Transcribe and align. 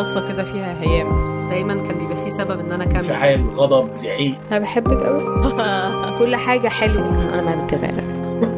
بصة 0.00 0.28
كده 0.28 0.44
فيها 0.44 0.82
هيام. 0.82 1.30
دايما 1.48 1.74
كان 1.82 1.98
بيبقى 1.98 2.16
في 2.24 2.30
سبب 2.30 2.60
إن 2.60 2.72
أنا 2.72 2.84
أكمل. 2.84 2.96
انفعال 2.96 3.50
غضب 3.50 3.92
زعيق. 3.92 4.38
أنا 4.50 4.58
بحبك 4.58 5.02
قوي 5.06 5.22
كل 6.18 6.36
حاجة 6.36 6.68
حلوة. 6.68 7.08
أنا 7.34 7.42
ما 7.42 7.64
بتغير 7.64 8.04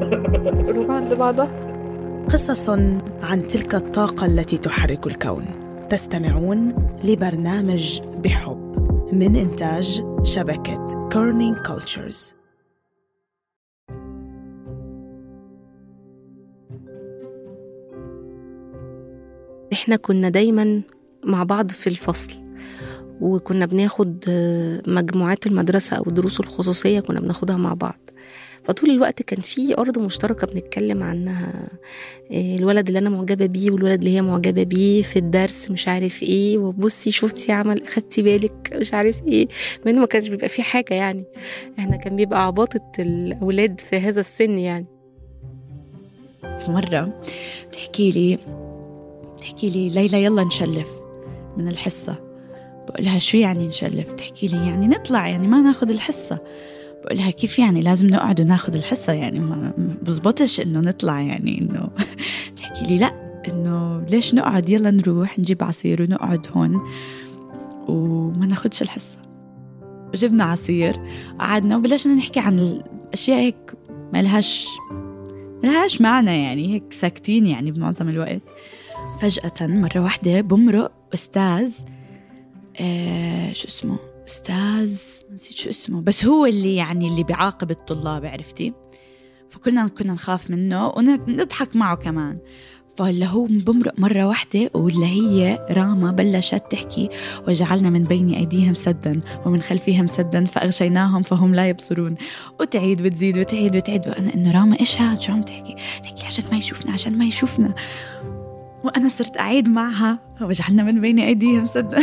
روح 0.77 0.91
عند 0.91 1.15
بعضها. 1.15 1.49
قصص 2.33 2.69
عن 3.23 3.47
تلك 3.49 3.75
الطاقة 3.75 4.27
التي 4.27 4.59
تحرك 4.59 5.07
الكون. 5.07 5.45
تستمعون 5.91 6.75
لبرنامج 7.05 8.01
بحب 8.25 8.73
من 9.13 9.37
إنتاج 9.37 10.05
شبكة 10.23 11.09
Kerning 11.13 11.57
Cultures 11.57 12.35
إحنا 19.73 19.97
كنا 19.97 20.29
دايما 20.29 20.83
مع 21.25 21.43
بعض 21.43 21.71
في 21.71 21.87
الفصل. 21.87 22.33
وكنا 23.21 23.67
بناخد 23.67 24.25
مجموعات 24.87 25.47
المدرسة 25.47 25.97
أو 25.97 26.05
الدروس 26.07 26.41
الخصوصية 26.41 27.01
كنا 27.01 27.21
بناخدها 27.21 27.57
مع 27.57 27.75
بعض. 27.75 27.99
فطول 28.65 28.91
الوقت 28.91 29.23
كان 29.23 29.41
في 29.41 29.79
أرض 29.79 29.99
مشتركة 29.99 30.47
بنتكلم 30.47 31.03
عنها 31.03 31.69
الولد 32.31 32.87
اللي 32.87 32.99
أنا 32.99 33.11
معجبة 33.11 33.47
بيه 33.47 33.71
والولد 33.71 33.99
اللي 33.99 34.17
هي 34.17 34.23
معجبة 34.23 34.63
بيه 34.63 35.03
في 35.03 35.19
الدرس 35.19 35.71
مش 35.71 35.89
عارف 35.89 36.23
إيه 36.23 36.59
وبصي 36.59 37.11
شفتي 37.11 37.53
عمل 37.53 37.87
خدتي 37.89 38.23
بالك 38.23 38.77
مش 38.81 38.95
عارف 38.95 39.17
إيه 39.27 39.49
مع 39.87 39.91
إنه 39.93 40.01
ما 40.01 40.07
كانش 40.07 40.29
بيبقى 40.29 40.49
في 40.49 40.63
حاجة 40.63 40.95
يعني. 40.95 41.25
إحنا 41.79 41.97
كان 41.97 42.17
بيبقى 42.17 42.47
عباطة 42.47 42.93
الأولاد 42.99 43.81
في 43.81 43.97
هذا 43.97 44.21
السن 44.21 44.59
يعني. 44.59 44.87
في 46.43 46.71
مرة 46.71 47.21
بتحكي 47.69 48.11
لي 48.11 48.39
بتحكي 49.35 49.69
لي 49.69 49.89
ليلى 49.89 50.25
يلا 50.25 50.45
نشلف. 50.45 50.89
من 51.57 51.69
الحصة. 51.69 52.33
بقولها 52.89 53.19
شو 53.19 53.37
يعني 53.37 53.69
نشلف 53.69 54.13
بتحكي 54.13 54.47
لي؟ 54.47 54.57
يعني 54.57 54.89
نطلع 54.89 55.29
يعني 55.29 55.49
ما 55.49 55.61
ناخد 55.61 55.91
الحصة. 55.91 56.39
بقولها 57.05 57.31
كيف 57.31 57.59
يعني؟ 57.59 57.83
لازم 57.83 58.07
نقعد 58.07 58.41
وناخد 58.41 58.75
الحصة. 58.75 59.13
يعني 59.13 59.41
ما 59.41 59.73
بزبطش 60.03 60.61
إنه 60.61 60.81
نطلع 60.81 61.21
يعني 61.21 61.61
إنه 61.61 61.89
تحكي 62.57 62.87
لي 62.87 62.99
لا 62.99 63.41
إنه 63.49 64.01
ليش 64.01 64.35
نقعد؟ 64.35 64.71
يلا 64.71 64.91
نروح 64.91 65.39
نجيب 65.39 65.65
عصير 65.65 66.03
ونقعد 66.03 66.47
هون 66.53 66.81
وما 67.89 68.47
ناخدش 68.47 68.83
الحصة. 68.83 69.19
جبنا 70.15 70.45
عصير 70.45 71.01
قعدنا 71.39 71.77
وبلشنا 71.77 72.15
نحكي 72.15 72.41
عن 72.41 72.59
الأشياء 72.59 73.39
هيك 73.39 73.73
ما 74.13 74.23
لهاش 74.23 74.67
ما 75.63 75.69
لهاش 75.69 76.01
معنى 76.01 76.43
يعني 76.43 76.75
هيك 76.75 76.93
ساكتين 76.93 77.47
يعني 77.47 77.71
بمعظم 77.71 78.09
الوقت. 78.09 78.43
فجأة 79.19 79.67
مرة 79.67 80.01
واحدة 80.01 80.41
بمرق 80.41 80.93
أستاذ 81.15 81.73
آه 82.81 83.53
شو 83.53 83.69
اسمه؟ 83.69 83.99
أستاذ 84.29 85.01
نسيت 85.35 85.57
شو 85.57 85.71
اسمه. 85.71 86.01
بس 86.01 86.25
هو 86.25 86.47
اللي 86.47 86.77
يعني 86.77 87.09
اللي 87.09 87.25
بيعاقب 87.25 87.71
الطلاب 87.71 88.25
عرفتي؟ 88.25 88.73
فكلنا 89.51 89.89
كنا 89.89 90.13
نخاف 90.13 90.51
منه 90.51 90.89
ونضحك 90.89 91.77
معه 91.77 91.97
كمان. 91.97 92.39
فاللي 92.97 93.27
هو 93.27 93.45
بمرق 93.45 93.99
مرة 93.99 94.27
واحدة 94.27 94.71
واللي 94.75 95.07
هي 95.07 95.67
راما 95.71 96.11
بلشت 96.11 96.63
تحكي 96.71 97.09
وجعلنا 97.49 97.91
من 97.91 98.05
بين 98.05 98.35
أيديهم 98.35 98.75
سدا 98.75 99.19
ومن 99.47 99.63
خلفهم 99.63 100.07
سدا 100.07 100.45
فأغشيناهم 100.45 101.23
فهم 101.23 101.55
لا 101.55 101.69
يبصرون. 101.69 102.15
وتعيد 102.61 103.07
وتزيد 103.07 103.39
وتعيد 103.39 103.77
وتعيد. 103.77 104.09
وأنا 104.09 104.35
إنه 104.35 104.51
راما 104.51 104.81
إيش 104.81 105.01
هاد؟ 105.01 105.21
شو 105.21 105.33
عم 105.33 105.43
تحكي؟ 105.43 105.77
تحكي 106.03 106.27
عشان 106.27 106.45
ما 106.51 106.57
يشوفنا 106.57 106.93
عشان 106.93 107.19
ما 107.19 107.25
يشوفنا. 107.25 107.75
وأنا 108.85 109.09
صرت 109.09 109.39
أعيد 109.39 109.69
معها. 109.69 110.19
وجعلنا 110.41 110.83
من 110.83 111.01
بين 111.01 111.19
أيديهم 111.19 111.67
سدا 111.67 111.99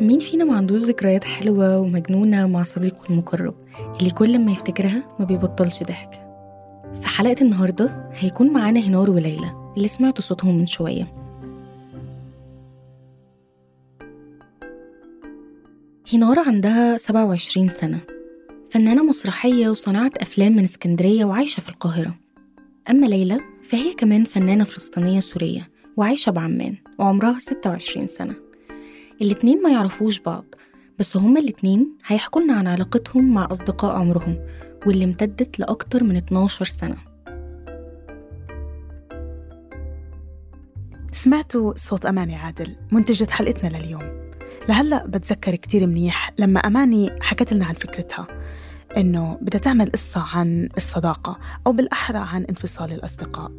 مين 0.00 0.18
فينا 0.18 0.44
ما 0.44 0.56
عندوش 0.56 0.80
ذكريات 0.80 1.24
حلوة 1.24 1.78
ومجنونة 1.78 2.46
مع 2.46 2.62
صديقه 2.62 3.10
المقرب؟ 3.10 3.54
اللي 4.00 4.10
كل 4.10 4.38
ما 4.38 4.52
يفتكرها 4.52 5.02
ما 5.18 5.24
بيبطلش 5.24 5.82
ضحك. 5.82 6.10
في 7.00 7.06
حلقة 7.06 7.36
النهاردة 7.42 8.10
هيكون 8.12 8.52
معانا 8.52 8.80
هنار 8.80 9.10
وليلى 9.10 9.72
اللي 9.76 9.88
سمعتوا 9.88 10.24
صوتهم 10.24 10.58
من 10.58 10.66
شوية. 10.66 11.04
هنار 16.12 16.38
عندها 16.38 16.96
27 16.96 17.68
سنة. 17.68 18.00
فنانة 18.70 19.02
مسرحية 19.02 19.68
وصناعة 19.68 20.10
أفلام 20.20 20.52
من 20.52 20.64
اسكندرية 20.64 21.24
وعايشة 21.24 21.60
في 21.60 21.68
القاهرة. 21.68 22.14
أما 22.90 23.06
ليلى 23.06 23.40
فهي 23.62 23.94
كمان 23.94 24.24
فنانة 24.24 24.64
فلسطينية 24.64 25.20
سورية 25.20 25.70
وعايشة 25.96 26.30
بعمان 26.30 26.76
وعمرها 26.98 27.38
26 27.38 28.06
سنة. 28.06 28.34
الاتنين 29.22 29.62
ما 29.62 29.70
يعرفوش 29.70 30.20
بعض 30.20 30.44
بس 30.98 31.16
هما 31.16 31.40
الاتنين 31.40 31.96
هيحكوا 32.06 32.40
لنا 32.42 32.54
عن 32.54 32.66
علاقتهم 32.66 33.34
مع 33.34 33.48
أصدقاء 33.50 33.96
عمرهم 33.96 34.38
واللي 34.86 35.04
امتدت 35.04 35.58
لأكتر 35.58 36.04
من 36.04 36.16
12 36.16 36.64
سنة. 36.64 36.96
سمعتوا 41.12 41.72
صوت 41.76 42.06
أماني 42.06 42.36
عادل 42.36 42.76
منتجة 42.92 43.30
حلقتنا 43.30 43.78
لليوم. 43.78 44.02
لهلأ 44.68 45.06
بتذكر 45.06 45.54
كتير 45.54 45.86
منيح 45.86 46.32
لما 46.38 46.60
أماني 46.60 47.10
حكت 47.20 47.52
لنا 47.52 47.66
عن 47.66 47.74
فكرتها. 47.74 48.26
إنه 48.96 49.38
بدها 49.40 49.60
تعمل 49.60 49.90
قصة 49.92 50.20
عن 50.20 50.68
الصداقة 50.76 51.38
أو 51.66 51.72
بالأحرى 51.72 52.18
عن 52.18 52.44
انفصال 52.44 52.92
الأصدقاء. 52.92 53.52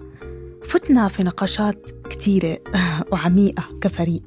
فتنا 0.68 1.08
في 1.08 1.24
نقاشات 1.24 1.92
كتيرة 2.10 2.58
وعميقة 3.12 3.64
كفريق. 3.82 4.22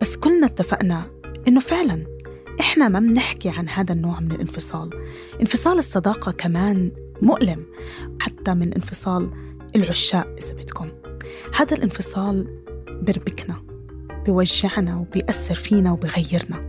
بس 0.00 0.16
كلنا 0.16 0.46
اتفقنا 0.46 1.10
إنه 1.48 1.60
فعلا 1.60 2.06
إحنا 2.60 2.88
ما 2.88 3.00
بنحكي 3.00 3.48
عن 3.48 3.68
هذا 3.68 3.92
النوع 3.92 4.20
من 4.20 4.32
الانفصال. 4.32 4.90
انفصال 5.40 5.78
الصداقة 5.78 6.32
كمان 6.32 6.92
مؤلم 7.22 7.66
حتى 8.20 8.54
من 8.54 8.74
انفصال 8.74 9.30
العشاق 9.76 10.26
إذا 10.42 10.54
بدكم. 10.54 10.88
هذا 11.54 11.76
الانفصال 11.76 12.62
بربكنا 12.88 13.62
بيوجعنا 14.24 14.96
وبيأثر 14.96 15.54
فينا 15.54 15.92
وبيغيرنا. 15.92 16.60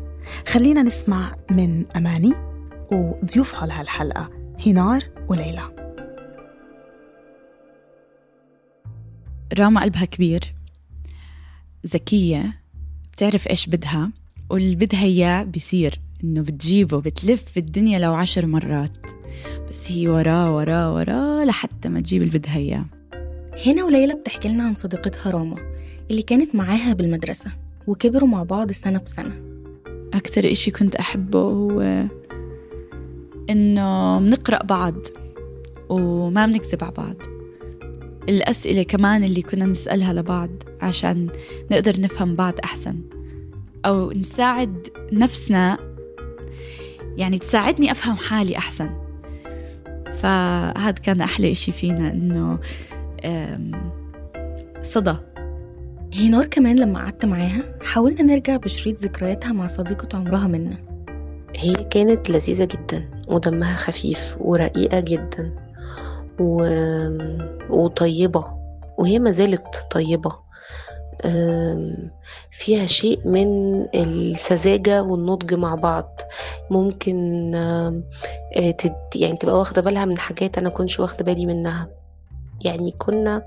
خلينا 0.48 0.84
نسمع 0.84 1.36
من 1.52 1.86
أماني. 1.96 2.49
وضيوفها 2.92 3.68
لهالحلقة 3.68 4.30
هنار 4.68 5.04
وليلى. 5.28 5.90
راما 9.60 9.82
قلبها 9.82 10.06
كبير. 10.06 10.56
ذكية 11.88 12.62
بتعرف 13.14 13.48
إيش 13.48 13.68
بدها؟ 13.68 14.12
واللي 14.50 14.76
بدها 14.76 15.04
إياه 15.04 15.44
بيصير 15.44 16.00
إنه 16.24 16.42
بتجيبه 16.42 17.02
بتلف 17.02 17.58
الدنيا 17.58 18.00
لو 18.00 18.14
عشر 18.14 18.46
مرات. 18.46 18.98
بس 19.70 19.92
هي 19.92 20.08
وراه 20.08 20.56
وراه 20.56 20.94
وراه 20.94 21.44
لحتى 21.44 21.90
ما 21.90 22.00
تجيب 22.00 22.22
اللي 22.22 22.40
بدها 22.40 22.58
إياه. 22.58 22.86
هنا 23.66 23.84
وليلى 23.84 24.14
بتحكي 24.14 24.48
لنا 24.48 24.64
عن 24.64 24.76
صديقتها 24.76 25.32
راما 25.32 25.56
اللي 26.12 26.22
كانت 26.22 26.56
معاها 26.56 26.94
بالمدرسة 26.94 27.52
وكبروا 27.88 28.30
مع 28.30 28.44
بعض 28.44 28.72
سنة 28.72 29.00
بسنة. 29.00 29.42
أكتر 30.14 30.52
إشي 30.52 30.72
كنت 30.72 30.96
أحبه 30.96 31.40
هو 31.40 32.06
إنه 33.50 34.20
بنقرأ 34.20 34.64
بعض 34.64 34.96
وما 35.90 36.46
بنكذب 36.46 36.84
على 36.84 36.94
بعض. 36.98 37.16
الأسئلة 38.30 38.84
كمان 38.84 39.24
اللي 39.24 39.42
كنا 39.42 39.66
نسألها 39.66 40.14
لبعض 40.14 40.50
عشان 40.82 41.28
نقدر 41.72 42.02
نفهم 42.02 42.36
بعض 42.36 42.54
أحسن. 42.64 42.96
أو 43.86 44.12
نساعد 44.12 44.88
نفسنا 45.14 45.78
يعني 47.18 47.38
تساعدني 47.38 47.92
أفهم 47.92 48.16
حالي 48.16 48.58
أحسن. 48.58 48.90
فهذا 50.14 50.92
كان 50.92 51.22
أحلى 51.22 51.52
إشي 51.52 51.72
فينا 51.72 52.12
إنه 52.12 52.60
صدى. 54.81 55.16
هنار 56.19 56.46
كمان 56.46 56.80
لما 56.80 57.00
قعدت 57.00 57.25
معاها 57.25 57.63
حاولنا 57.84 58.22
نرجع 58.22 58.57
بشريط 58.57 59.00
ذكرياتها 59.00 59.54
مع 59.54 59.68
صديقة 59.68 60.18
عمرها 60.18 60.48
منا 60.48 60.78
هي 61.56 61.74
كانت 61.74 62.30
لذيذة 62.30 62.66
جدا. 62.66 63.19
ودمها 63.30 63.76
خفيف 63.76 64.38
ورقيقة 64.40 65.00
جدا 65.00 65.56
و... 66.40 66.64
وطيبة 67.70 68.46
وهي 68.98 69.20
ما 69.20 69.31
زالت 69.31 69.88
طيبة. 69.92 70.50
فيها 72.52 72.86
شيء 72.86 73.28
من 73.28 73.48
السذاجة 73.96 75.04
والنضج 75.04 75.54
مع 75.54 75.76
بعض. 75.76 76.20
ممكن 76.70 77.52
يعني 79.16 79.38
تبقى 79.40 79.60
واخدة 79.60 79.82
بالها 79.82 80.06
من 80.06 80.18
حاجات 80.18 80.58
أنا 80.58 80.70
كنتش 80.70 81.00
واخدة 81.00 81.25
بالي 81.25 81.46
منها. 81.46 81.88
يعني 82.62 82.92
كنا 82.92 83.44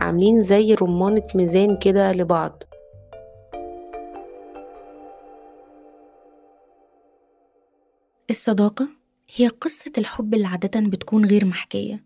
عاملين 0.00 0.40
زي 0.40 0.74
رمانة 0.74 1.22
ميزان 1.34 1.76
كده 1.76 2.12
لبعض. 2.12 2.62
الصداقة 8.30 8.88
هي 9.36 9.48
قصة 9.48 9.92
الحب 9.98 10.34
اللي 10.34 10.46
عادة 10.46 10.80
بتكون 10.80 11.24
غير 11.24 11.44
محكية. 11.44 12.04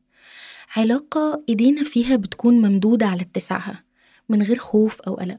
علاقة 0.76 1.44
إيدينا 1.48 1.84
فيها 1.84 2.16
بتكون 2.16 2.54
ممدودة 2.54 3.06
على 3.06 3.22
اتساعها 3.22 3.84
من 4.28 4.42
غير 4.42 4.58
خوف 4.58 5.00
أو 5.00 5.14
قلق. 5.14 5.38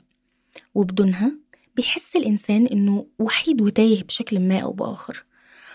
وبدونها 0.76 1.32
بيحس 1.76 2.16
الإنسان 2.16 2.68
إنه 2.68 3.08
وحيد 3.20 3.62
وتايه 3.62 4.04
بشكل 4.04 4.40
ما 4.48 4.60
أو 4.60 4.74
بآخر 4.74 5.26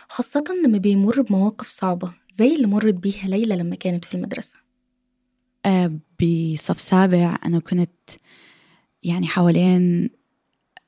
خاصة 0.09 0.45
لما 0.65 0.79
بيمر 0.79 1.23
بمواقف 1.23 1.69
صعبة 1.69 2.15
زي 2.39 2.57
اللي 2.57 2.67
مرت 2.67 2.95
بيها 2.95 3.29
ليلى 3.29 3.57
لما 3.57 3.77
كانت 3.77 4.05
في 4.05 4.15
المدرسة. 4.15 4.57
آه، 5.67 5.99
بصف 6.21 6.81
سابع 6.81 7.39
أنا 7.45 7.59
كنت 7.59 8.11
يعني 9.03 9.27
حوالين 9.27 10.11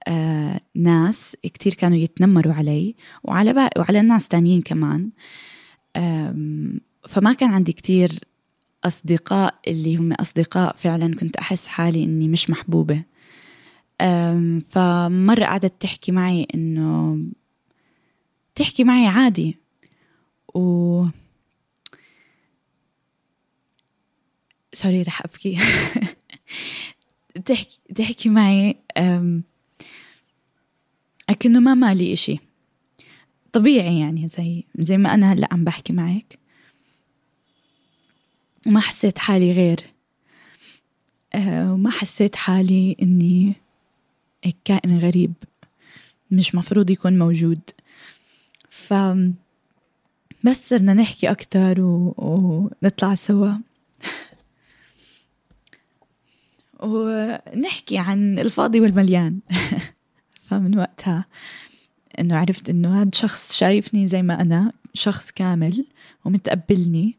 آه 0.08 0.60
ناس 0.74 1.36
كتير 1.42 1.74
كانوا 1.74 1.98
يتنمروا 1.98 2.54
علي 2.54 2.94
وعلى 3.24 3.52
باقي 3.52 3.80
وعلى 3.80 4.02
ناس 4.02 4.28
تانيين 4.28 4.62
كمان. 4.62 5.10
فما 7.08 7.32
كان 7.32 7.50
عندي 7.50 7.72
كتير 7.72 8.18
أصدقاء 8.84 9.54
اللي 9.68 9.96
هم 9.96 10.12
أصدقاء 10.12 10.76
فعلا 10.76 11.14
كنت 11.14 11.36
أحس 11.36 11.66
حالي 11.66 12.04
إني 12.04 12.28
مش 12.28 12.50
محبوبة. 12.50 13.02
فمرة 14.68 15.44
قعدت 15.44 15.82
تحكي 15.82 16.12
معي 16.12 16.46
إنه 16.54 17.18
تحكي 18.54 18.84
معي 18.84 19.06
عادي. 19.06 19.58
و 20.54 21.06
سوري 24.72 25.02
رح 25.02 25.22
أبكي. 25.22 25.58
تحكي 27.44 27.78
تحكي 27.94 28.28
معي 28.28 28.76
أكنه 31.42 31.60
ما 31.60 31.74
مالي 31.74 32.12
إشي. 32.12 32.38
طبيعي 33.52 34.00
يعني 34.00 34.28
زي 34.28 34.64
زي 34.78 34.98
ما 34.98 35.14
أنا 35.14 35.32
هلأ 35.32 35.48
عم 35.52 35.64
بحكي 35.64 35.92
معك. 35.92 36.38
وما 38.66 38.80
حسيت 38.80 39.18
حالي 39.18 39.52
غير. 39.52 39.80
أه 41.34 41.72
وما 41.72 41.90
حسيت 41.90 42.36
حالي 42.36 42.96
إني 43.02 43.54
كائن 44.64 44.98
غريب. 44.98 45.32
مش 46.30 46.54
مفروض 46.54 46.90
يكون 46.90 47.18
موجود. 47.18 47.60
ف 48.70 48.94
بس 50.44 50.68
صرنا 50.68 50.94
نحكي 50.94 51.30
أكتر 51.30 51.80
و... 51.80 52.14
ونطلع 52.18 53.14
سوا. 53.14 53.52
ونحكي 56.82 57.98
عن 57.98 58.38
الفاضي 58.38 58.80
والمليان. 58.80 59.40
فمن 60.52 60.78
وقتها 60.78 61.24
إنه 62.18 62.36
عرفت 62.36 62.70
إنه 62.70 63.02
هذا 63.02 63.10
شخص 63.14 63.52
شايفني 63.52 64.06
زي 64.06 64.22
ما 64.22 64.40
أنا 64.40 64.72
شخص 64.94 65.30
كامل 65.30 65.84
ومتقبلني 66.24 67.18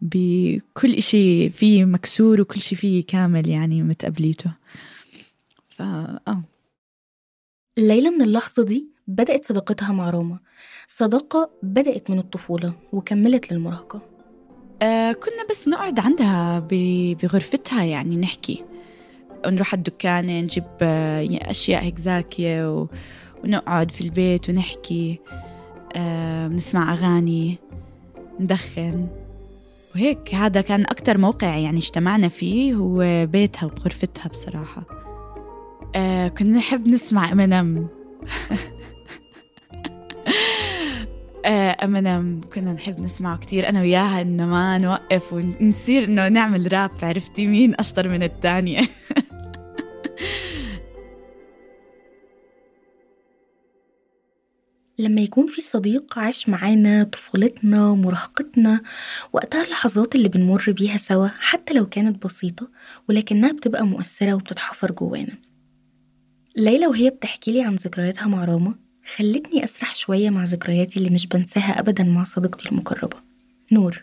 بكل 0.00 0.94
إشي 0.94 1.50
فيه 1.50 1.84
مكسور 1.84 2.40
وكل 2.40 2.60
شي 2.60 2.76
فيه 2.76 3.06
كامل 3.06 3.48
يعني 3.48 3.82
متقبليته. 3.82 4.50
فا 5.68 6.20
آه. 6.28 6.42
ليلى 7.78 8.10
من 8.10 8.22
اللحظة 8.22 8.64
دي 8.64 8.86
بدأت 9.06 9.44
صداقتها 9.44 9.92
مع 9.92 10.10
روما. 10.10 10.38
صداقة 10.88 11.50
بدأت 11.62 12.10
من 12.10 12.18
الطفولة 12.18 12.74
وكملت 12.92 13.52
للمراهقة. 13.52 14.02
آه 14.82 15.12
كنا 15.12 15.46
بس 15.50 15.68
نقعد 15.68 16.00
عندها 16.00 16.58
بغرفتها 17.22 17.84
يعني 17.84 18.16
نحكي. 18.16 18.64
نروح 19.46 19.74
الدكانة 19.74 20.40
نجيب 20.40 20.64
آه، 20.82 21.28
أشياء 21.32 21.82
هيك 21.82 21.98
زاكية 21.98 22.86
ونقعد 23.44 23.90
في 23.90 24.00
البيت 24.00 24.50
ونحكي 24.50 25.18
آه 25.96 26.48
نسمع 26.48 26.92
أغاني 26.92 27.58
ندخن. 28.40 29.08
وهيك 29.94 30.34
هذا 30.34 30.60
كان 30.60 30.82
أكتر 30.82 31.18
موقع 31.18 31.56
يعني 31.56 31.78
اجتمعنا 31.78 32.28
فيه 32.28 32.74
هو 32.74 33.26
بيتها 33.26 33.66
وغرفتها 33.66 34.28
بصراحة. 34.28 34.82
آه 35.96 36.28
كنا 36.28 36.58
نحب 36.58 36.88
نسمع 36.88 37.32
Eminem 37.32 37.86
Eminem 41.82 42.40
كنا 42.54 42.72
نحب 42.72 43.00
نسمعه 43.00 43.38
كتير 43.38 43.68
أنا 43.68 43.80
وياها 43.80 44.22
إنه 44.22 44.46
ما 44.46 44.78
نوقف 44.78 45.32
ونصير 45.32 46.04
إنه 46.04 46.28
نعمل 46.28 46.72
راب 46.72 46.90
عرفتي؟ 47.02 47.46
مين 47.46 47.74
أشطر 47.74 48.08
من 48.08 48.22
الثانية 48.22 48.80
لما 54.98 55.20
يكون 55.20 55.46
في 55.46 55.60
صديق 55.60 56.18
عاش 56.18 56.48
معانا 56.48 57.04
طفولتنا 57.04 57.86
ومراهقتنا 57.88 58.80
وقتها 59.32 59.64
اللحظات 59.64 60.14
اللي 60.14 60.28
بنمر 60.28 60.64
بيها 60.68 60.96
سوا 60.96 61.28
حتى 61.28 61.74
لو 61.74 61.86
كانت 61.86 62.24
بسيطة 62.24 62.68
ولكنها 63.08 63.52
بتبقى 63.52 63.86
مؤثرة 63.86 64.34
وبتتحفر 64.34 64.92
جوانا. 64.92 65.38
ليلى 66.56 66.86
وهي 66.86 67.10
بتحكي 67.10 67.52
لي 67.52 67.62
عن 67.62 67.74
ذكرياتها 67.74 68.26
مع 68.26 68.44
راما 68.44 68.74
خلتني 69.16 69.64
أسرح 69.64 69.94
شوية 69.94 70.30
مع 70.30 70.44
ذكرياتي 70.44 70.98
اللي 70.98 71.10
مش 71.10 71.26
بنساها 71.26 71.78
أبدا 71.80 72.04
مع 72.04 72.24
صديقتي 72.24 72.68
المقربة. 72.68 73.16
نور 73.72 74.02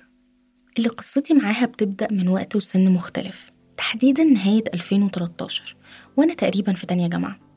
اللي 0.77 0.89
قصتي 0.89 1.33
معاها 1.33 1.65
بتبدأ 1.65 2.07
من 2.11 2.27
وقت 2.27 2.55
وسن 2.55 2.91
مختلف 2.91 3.51
تحديدا 3.77 4.23
نهاية 4.23 4.63
2013 4.73 5.75
وأنا 6.17 6.33
تقريبا 6.33 6.73
في 6.73 6.85
تانية 6.85 7.07
جامعة. 7.07 7.48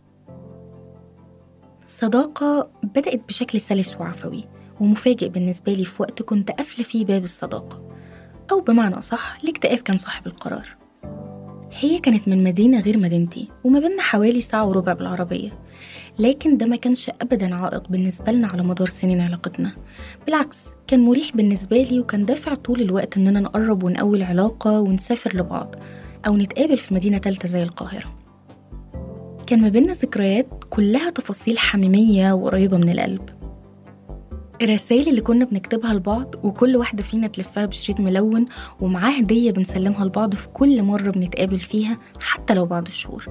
صداقة 1.99 2.71
بدأت 2.83 3.29
بشكل 3.29 3.61
سلس 3.61 3.97
وعفوي 4.01 4.45
ومفاجئ 4.81 5.29
بالنسبة 5.29 5.73
لي 5.73 5.85
في 5.85 6.03
وقت 6.03 6.23
كنت 6.23 6.51
قافلة 6.51 6.85
فيه 6.85 7.05
باب 7.05 7.25
الصداقة. 7.25 7.83
أو 8.53 8.61
بمعنى 8.61 8.99
أصح 8.99 9.39
الاكتئاب 9.45 9.79
كان 9.79 9.97
صاحب 9.97 10.27
القرار. 10.27 10.77
هي 11.73 11.99
كانت 11.99 12.29
من 12.29 12.45
مدينة 12.45 12.81
غير 12.81 12.99
مدينتي 12.99 13.49
وما 13.65 13.81
بيننا 13.81 14.03
حوالي 14.03 14.41
ساعة 14.41 14.67
وربع 14.67 14.93
بالعربية. 14.93 15.59
لكن 16.19 16.57
ده 16.57 16.67
ما 16.67 16.77
كانش 16.77 17.11
أبدا 17.21 17.55
عائق 17.55 17.89
بالنسبة 17.89 18.33
لنا 18.33 18.47
على 18.47 18.63
مدار 18.63 18.89
سنين 18.89 19.21
علاقتنا. 19.21 19.73
بالعكس 20.27 20.75
كان 20.87 21.01
مريح 21.01 21.37
بالنسبة 21.37 21.83
لي 21.83 22.01
وكان 22.01 22.25
دافع 22.25 22.55
طول 22.55 22.81
الوقت 22.81 23.17
إننا 23.17 23.41
نقرب 23.41 23.83
ونقوي 23.83 24.19
العلاقة 24.19 24.81
ونسافر 24.81 25.37
لبعض 25.37 25.75
أو 26.27 26.37
نتقابل 26.37 26.79
في 26.79 26.95
مدينة 26.95 27.19
تالتة 27.19 27.49
زي 27.49 27.63
القاهرة. 27.63 28.22
كان 29.53 29.61
ما 29.61 29.69
بينا 29.69 29.93
ذكريات 29.93 30.65
كلها 30.71 31.11
تفاصيل 31.11 31.59
حميمية 31.59 32.33
وقريبة 32.33 32.77
من 32.77 32.89
القلب. 32.89 33.29
الرسائل 34.63 35.09
اللي 35.09 35.21
كنا 35.21 35.45
بنكتبها 35.45 35.95
لبعض 35.95 36.35
وكل 36.45 36.77
واحدة 36.77 37.03
فينا 37.03 37.27
تلفها 37.27 37.67
بشريط 37.67 38.01
ملون 38.01 38.47
ومعاه 38.81 39.11
هدية 39.13 39.51
بنسلمها 39.51 40.05
لبعض 40.05 40.35
في 40.35 40.49
كل 40.49 40.83
مرة 40.83 41.11
بنتقابل 41.11 41.59
فيها 41.59 41.97
حتى 42.23 42.55
لو 42.55 42.67
بعد 42.67 42.87
الشهور 42.87 43.27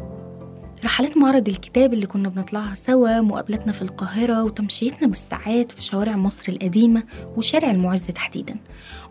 رحلات 0.85 1.17
معرض 1.17 1.49
الكتاب 1.49 1.93
اللي 1.93 2.05
كنا 2.05 2.29
بنطلعها 2.29 2.75
سوا 2.75 3.21
مقابلتنا 3.21 3.71
في 3.71 3.81
القاهرة 3.81 4.43
وتمشيتنا 4.43 5.07
بالساعات 5.07 5.71
في 5.71 5.81
شوارع 5.81 6.15
مصر 6.15 6.51
القديمة 6.51 7.03
وشارع 7.37 7.71
المعز 7.71 8.07
تحديدا 8.07 8.55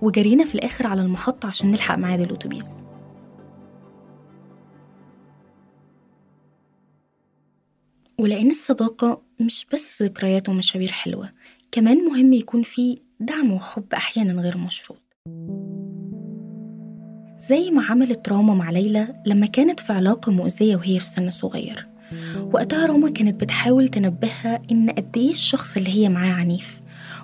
وجرينا 0.02 0.44
في 0.44 0.54
الآخر 0.54 0.86
على 0.86 1.02
المحطة 1.02 1.46
عشان 1.46 1.70
نلحق 1.70 1.96
ميعاد 1.96 2.20
الأتوبيس. 2.20 2.66
ولأن 8.20 8.50
الصداقة 8.50 9.22
مش 9.40 9.66
بس 9.72 10.02
ذكريات 10.02 10.48
ومشاوير 10.48 10.92
حلوة 10.92 11.30
كمان 11.72 12.04
مهم 12.04 12.32
يكون 12.32 12.62
في 12.62 12.98
دعم 13.20 13.52
وحب 13.52 13.84
أحيانا 13.94 14.42
غير 14.42 14.58
مشروط. 14.58 15.02
زي 17.48 17.70
ما 17.70 17.84
عملت 17.84 18.28
راما 18.28 18.54
مع 18.54 18.70
ليلى 18.70 19.12
لما 19.26 19.46
كانت 19.46 19.80
في 19.80 19.92
علاقة 19.92 20.32
مؤذية 20.32 20.76
وهي 20.76 20.98
في 20.98 21.06
سن 21.06 21.30
صغير. 21.30 21.86
وقتها 22.52 22.86
راما 22.86 23.10
كانت 23.10 23.40
بتحاول 23.40 23.88
تنبهها 23.88 24.62
إن 24.72 24.90
قد 24.90 25.16
إيه 25.16 25.32
الشخص 25.32 25.76
اللي 25.76 25.90
هي 25.90 26.08
معاه 26.08 26.32
عنيف. 26.32 26.80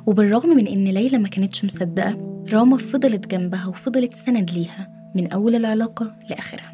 وبالرغم 0.06 0.48
من 0.48 0.66
إن 0.66 0.84
ليلى 0.84 1.18
ما 1.18 1.28
كانتش 1.28 1.64
مصدقة 1.64 2.42
راما 2.52 2.76
فضلت 2.76 3.26
جنبها 3.26 3.66
وفضلت 3.66 4.14
سند 4.14 4.50
ليها 4.50 5.12
من 5.14 5.32
أول 5.32 5.54
العلاقة 5.54 6.08
لآخرها. 6.30 6.72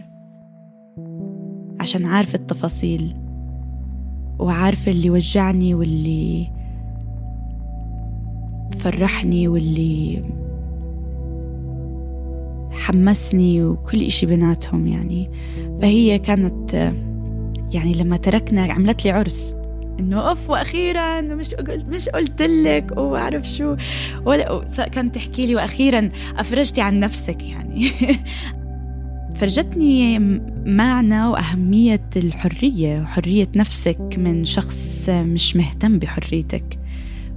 عشان 1.81 2.05
عارفة 2.05 2.39
التفاصيل. 2.39 3.22
وعارفة 4.39 4.93
اللي 4.93 5.11
وجعني 5.11 5.75
واللي 5.75 6.51
فرحني 8.79 9.49
واللي 9.49 10.23
حمسني 12.71 13.65
وكل 13.65 14.03
إشي 14.03 14.27
بيناتهم 14.27 14.87
يعني. 14.87 15.31
فهي 15.83 16.19
كانت 16.19 16.93
يعني 17.73 17.95
لما 17.95 18.17
تركنا 18.17 18.73
عملت 18.73 19.05
لي 19.05 19.11
عرس. 19.11 19.57
إنه 20.01 20.21
أوف 20.21 20.51
وأخيرا 20.51 21.21
مش 21.21 21.55
مش 21.89 22.09
قلت 22.09 22.43
لك 22.43 22.93
وأعرف 22.97 23.49
شو. 23.49 23.77
ولا 24.27 24.65
كانت 24.93 25.15
تحكي 25.15 25.47
لي 25.47 25.55
وأخيرا 25.55 26.09
أفرجتي 26.39 26.81
عن 26.81 27.01
نفسك 27.01 27.43
يعني. 27.43 27.91
فرجتني 29.37 30.19
معنى 30.67 31.27
وأهمية 31.27 32.11
الحرية 32.17 33.01
وحرية 33.01 33.49
نفسك 33.57 34.15
من 34.19 34.45
شخص 34.45 35.09
مش 35.09 35.57
مهتم 35.57 35.99
بحريتك 35.99 36.79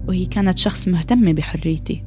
وهي 0.07 0.25
كانت 0.25 0.57
شخص 0.57 0.87
مهتمة 0.87 1.33
بحريتي. 1.33 2.03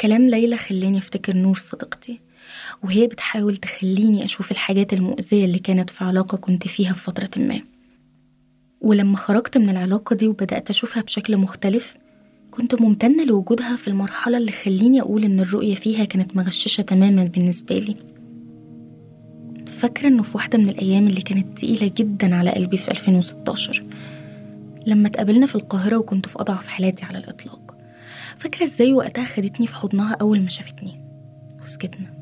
كلام 0.00 0.28
ليلى 0.30 0.56
خلاني 0.56 0.98
أفتكر 0.98 1.36
نور 1.36 1.58
صديقتي 1.58 2.20
وهي 2.84 3.06
بتحاول 3.06 3.56
تخليني 3.56 4.24
أشوف 4.24 4.50
الحاجات 4.50 4.92
المؤذية 4.92 5.44
اللي 5.44 5.58
كانت 5.58 5.90
في 5.90 6.04
علاقة 6.04 6.36
كنت 6.36 6.68
فيها 6.68 6.92
في 6.92 7.00
فترة 7.00 7.30
ما. 7.36 7.60
ولما 8.80 9.16
خرجت 9.16 9.58
من 9.58 9.68
العلاقة 9.68 10.16
دي 10.16 10.28
وبدأت 10.28 10.70
أشوفها 10.70 11.02
بشكل 11.02 11.36
مختلف 11.36 11.94
كنت 12.52 12.80
ممتنة 12.82 13.24
لوجودها 13.24 13.76
في 13.76 13.88
المرحلة 13.88 14.38
اللي 14.38 14.52
خليني 14.52 15.00
أقول 15.00 15.24
إن 15.24 15.40
الرؤية 15.40 15.74
فيها 15.74 16.04
كانت 16.04 16.36
مغششة 16.36 16.82
تماما 16.82 17.24
بالنسبة 17.24 17.78
لي. 17.78 17.96
فاكرة 19.66 20.08
إنه 20.08 20.22
في 20.22 20.36
واحدة 20.36 20.58
من 20.58 20.68
الأيام 20.68 21.06
اللي 21.06 21.20
كانت 21.20 21.58
تقيلة 21.58 21.92
جدا 21.96 22.36
على 22.36 22.50
قلبي 22.50 22.76
في 22.76 22.90
2016 22.90 23.84
لما 24.86 25.08
اتقابلنا 25.08 25.46
في 25.46 25.54
القاهرة 25.54 25.96
وكنت 25.96 26.28
في 26.28 26.40
أضعف 26.40 26.66
حالاتي 26.66 27.04
على 27.04 27.18
الإطلاق. 27.18 27.76
فاكرة 28.38 28.64
إزاي 28.64 28.92
وقتها 28.92 29.24
خدتني 29.24 29.66
في 29.66 29.74
حضنها 29.74 30.16
أول 30.20 30.40
ما 30.40 30.48
شافتني؟ 30.48 31.00
وسكتنا. 31.62 32.21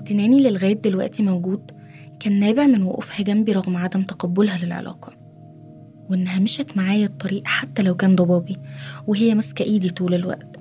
امتناني 0.00 0.38
للغاية 0.38 0.72
دلوقتي 0.72 1.22
موجود 1.22 1.70
كان 2.20 2.40
نابع 2.40 2.66
من 2.66 2.82
وقوفها 2.82 3.24
جنبي 3.24 3.52
رغم 3.52 3.76
عدم 3.76 4.02
تقبلها 4.02 4.58
للعلاقة. 4.64 5.12
وإنها 6.10 6.38
مشت 6.38 6.76
معايا 6.76 7.06
الطريق 7.06 7.42
حتى 7.46 7.82
لو 7.82 7.94
كان 7.94 8.16
ضبابي 8.16 8.56
وهي 9.06 9.34
ماسكة 9.34 9.62
إيدي 9.62 9.90
طول 9.90 10.14
الوقت. 10.14 10.56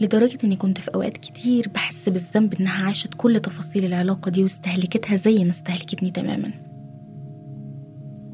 لدرجة 0.00 0.38
إني 0.44 0.56
كنت 0.56 0.78
في 0.80 0.94
أوقات 0.94 1.16
كتير 1.16 1.68
بحس 1.74 2.08
بالذنب 2.08 2.54
إنها 2.54 2.84
عاشت 2.84 3.14
كل 3.16 3.40
تفاصيل 3.40 3.84
العلاقة 3.84 4.30
دي 4.30 4.42
واستهلكتها 4.42 5.16
زي 5.16 5.44
ما 5.44 5.50
استهلكتني 5.50 6.10
تماما. 6.10 6.52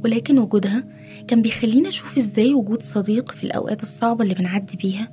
ولكن 0.04 0.38
وجودها 0.38 0.84
كان 1.28 1.42
بيخليني 1.42 1.88
أشوف 1.88 2.18
إزاي 2.18 2.54
وجود 2.54 2.82
صديق 2.82 3.32
في 3.32 3.44
الأوقات 3.44 3.82
الصعبة 3.82 4.22
اللي 4.22 4.34
بنعدي 4.34 4.76
بيها 4.76 5.08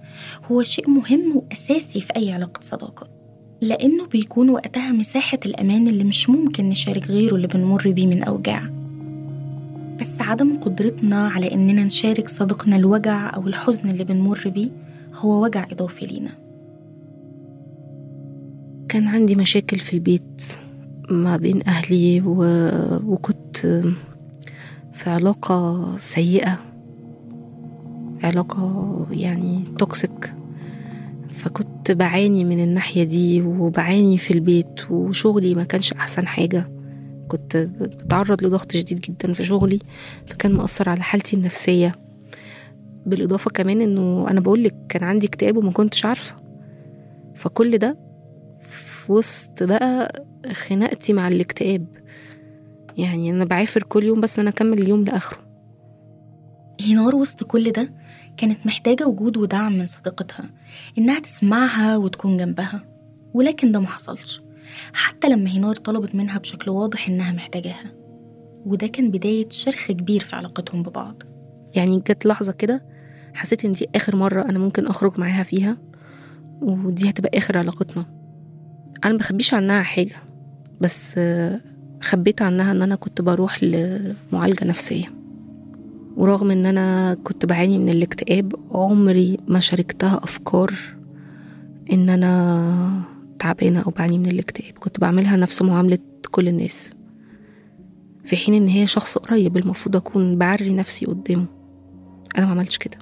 هو 0.52 0.64
شيء 0.64 0.90
مهم 0.90 1.38
وأساسي 1.38 2.02
في 2.02 2.16
أي 2.16 2.32
علاقة 2.32 2.60
صداقة. 2.64 3.15
لأنه 3.66 4.08
بيكون 4.08 4.50
وقتها 4.50 4.92
مساحة 4.92 5.40
الأمان 5.46 5.88
اللي 5.88 6.04
مش 6.04 6.30
ممكن 6.30 6.70
نشارك 6.70 7.08
غيره 7.08 7.36
اللي 7.36 7.48
بنمر 7.48 7.92
بيه 7.92 8.08
من 8.08 8.24
أوجاع. 8.24 8.70
بس 10.00 10.12
عدم 10.20 10.58
قدرتنا 10.58 11.28
على 11.28 11.52
إننا 11.54 11.84
نشارك 11.84 12.30
صديقنا 12.30 12.76
الوجع 12.76 13.36
أو 13.36 13.48
الحزن 13.48 13.90
اللي 13.90 14.04
بنمر 14.04 14.42
بيه 14.46 14.70
هو 15.16 15.44
وجع 15.44 15.68
إضافي 15.72 16.06
لينا. 16.06 16.32
كان 18.90 19.08
عندي 19.08 19.36
مشاكل 19.36 19.80
في 19.80 19.94
البيت 19.94 20.44
ما 21.10 21.38
بين 21.38 21.68
أهلي 21.68 22.22
و... 22.22 22.44
وكنت 23.06 23.58
في 24.94 25.10
علاقة 25.10 25.90
سيئة 25.98 26.60
علاقة 28.24 28.96
يعني 29.12 29.64
توكسيك 29.80 30.34
فكنت 31.46 31.92
بعاني 31.92 32.44
من 32.46 32.64
الناحية 32.64 33.04
دي 33.04 33.42
وبعاني 33.42 34.18
في 34.18 34.32
البيت 34.34 34.92
وشغلي 34.92 35.56
ما 35.56 35.64
كانش 35.64 35.94
أحسن 35.94 36.28
حاجة. 36.28 36.72
كنت 37.28 37.58
بتعرض 37.58 38.44
لضغط 38.44 38.72
شديد 38.72 39.00
جدا 39.00 39.34
في 39.34 39.44
شغلي 39.44 39.80
فكان 40.28 40.54
مأثر 40.54 40.90
على 40.90 41.02
حالتي 41.04 41.36
النفسية. 41.36 41.96
بالإضافة 43.06 43.52
كمان 43.52 43.82
إنه 43.82 44.26
أنا 44.30 44.40
بقولك 44.40 44.76
كان 44.90 45.04
عندي 45.04 45.28
اكتئاب 45.28 45.58
وما 45.58 45.72
كنتش 45.72 46.06
عارفة. 46.06 46.36
فكل 47.36 47.78
ده 47.78 47.98
في 48.60 49.12
وسط 49.12 49.64
بقى 49.64 50.24
خناقتي 50.52 51.14
مع 51.14 51.28
الاكتئاب. 51.28 51.88
يعني 52.98 53.30
أنا 53.30 53.46
بعافر 53.46 53.84
كل 53.84 54.04
يوم 54.04 54.22
بس 54.22 54.40
أنا 54.40 54.50
أكمل 54.50 54.82
اليوم 54.82 55.04
لآخره. 55.04 55.40
هنار 56.90 57.16
وسط 57.16 57.44
كل 57.44 57.72
ده؟ 57.72 57.90
كانت 58.38 58.66
محتاجة 58.66 59.08
وجود 59.08 59.38
ودعم 59.38 59.78
من 59.78 59.88
صديقتها 59.88 60.50
إنها 60.98 61.20
تسمعها 61.20 61.98
وتكون 61.98 62.38
جنبها 62.38 62.86
ولكن 63.34 63.72
ده 63.72 63.80
محصلش 63.80 64.42
حتى 64.94 65.30
لما 65.30 65.50
هنار 65.50 65.76
طلبت 65.76 66.16
منها 66.16 66.38
بشكل 66.40 66.72
واضح 66.72 67.08
إنها 67.10 67.32
محتاجاها. 67.32 67.92
وده 68.66 68.88
كان 68.88 69.12
بداية 69.12 69.50
شرخ 69.50 69.92
كبير 69.92 70.24
في 70.24 70.36
علاقتهم 70.36 70.84
ببعض. 70.84 71.24
يعني 71.74 71.98
جت 71.98 72.26
لحظة 72.26 72.52
كده 72.52 72.86
حسيت 73.34 73.66
إن 73.66 73.74
دي 73.74 73.88
آخر 73.96 74.16
مرة 74.16 74.42
أنا 74.42 74.60
ممكن 74.60 74.88
أخرج 74.88 75.20
معاها 75.20 75.44
فيها 75.44 75.78
ودي 76.62 77.10
هتبقى 77.10 77.38
آخر 77.38 77.58
علاقتنا. 77.58 78.06
أنا 79.06 79.14
مبخبيش 79.14 79.54
عنها 79.54 79.82
حاجة 79.84 80.16
بس 80.82 81.20
خبيت 82.02 82.42
عنها 82.42 82.72
إن 82.72 82.82
أنا 82.82 82.96
كنت 82.96 83.22
بروح 83.22 83.64
لمعالجة 83.64 84.66
نفسية. 84.66 85.06
ورغم 86.16 86.52
إن 86.52 86.66
أنا 86.66 87.18
كنت 87.24 87.46
بعاني 87.46 87.78
من 87.78 87.90
الاكتئاب 87.90 88.56
عمري 88.72 89.38
ما 89.48 89.60
شاركتها 89.60 90.24
أفكار 90.24 90.74
إن 91.94 92.10
أنا 92.10 93.02
تعبانة 93.40 93.82
أو 93.82 93.92
بعاني 93.92 94.18
من 94.18 94.26
الاكتئاب. 94.26 94.74
كنت 94.74 95.00
بعملها 95.00 95.38
نفس 95.38 95.62
معاملة 95.62 95.98
كل 96.32 96.48
الناس. 96.48 96.94
في 98.26 98.36
حين 98.36 98.54
إن 98.54 98.68
هي 98.68 98.88
شخص 98.88 99.18
قريب 99.18 99.58
المفروض 99.58 99.96
أكون 99.96 100.38
بعري 100.38 100.74
نفسي 100.74 101.06
قدامه. 101.06 101.46
أنا 102.38 102.46
ما 102.46 102.52
عملتش 102.52 102.78
كده. 102.78 102.98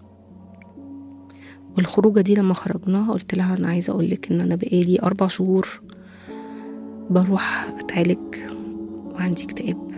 والخروجة 1.78 2.22
دي 2.22 2.36
لما 2.36 2.54
خرجناها 2.54 3.14
قلت 3.14 3.36
لها 3.36 3.58
أنا 3.58 3.68
عايزة 3.68 3.94
أقولك 3.94 4.32
إن 4.32 4.42
أنا 4.42 4.56
بقالي 4.56 5.00
أربع 5.04 5.28
شهور 5.28 5.82
بروح 7.10 7.68
أتعالج 7.80 8.36
وعندي 9.06 9.44
اكتئاب. 9.44 9.94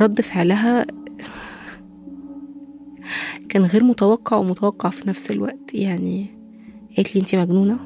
رد 0.00 0.20
فعلها 0.20 0.86
كان 3.48 3.62
غير 3.62 3.84
متوقع 3.84 4.36
ومتوقع 4.36 4.90
في 4.90 5.08
نفس 5.08 5.30
الوقت. 5.30 5.74
يعني 5.74 6.26
قالت 6.96 7.14
لي 7.14 7.20
انتي 7.20 7.36
مجنونة؟ 7.36 7.78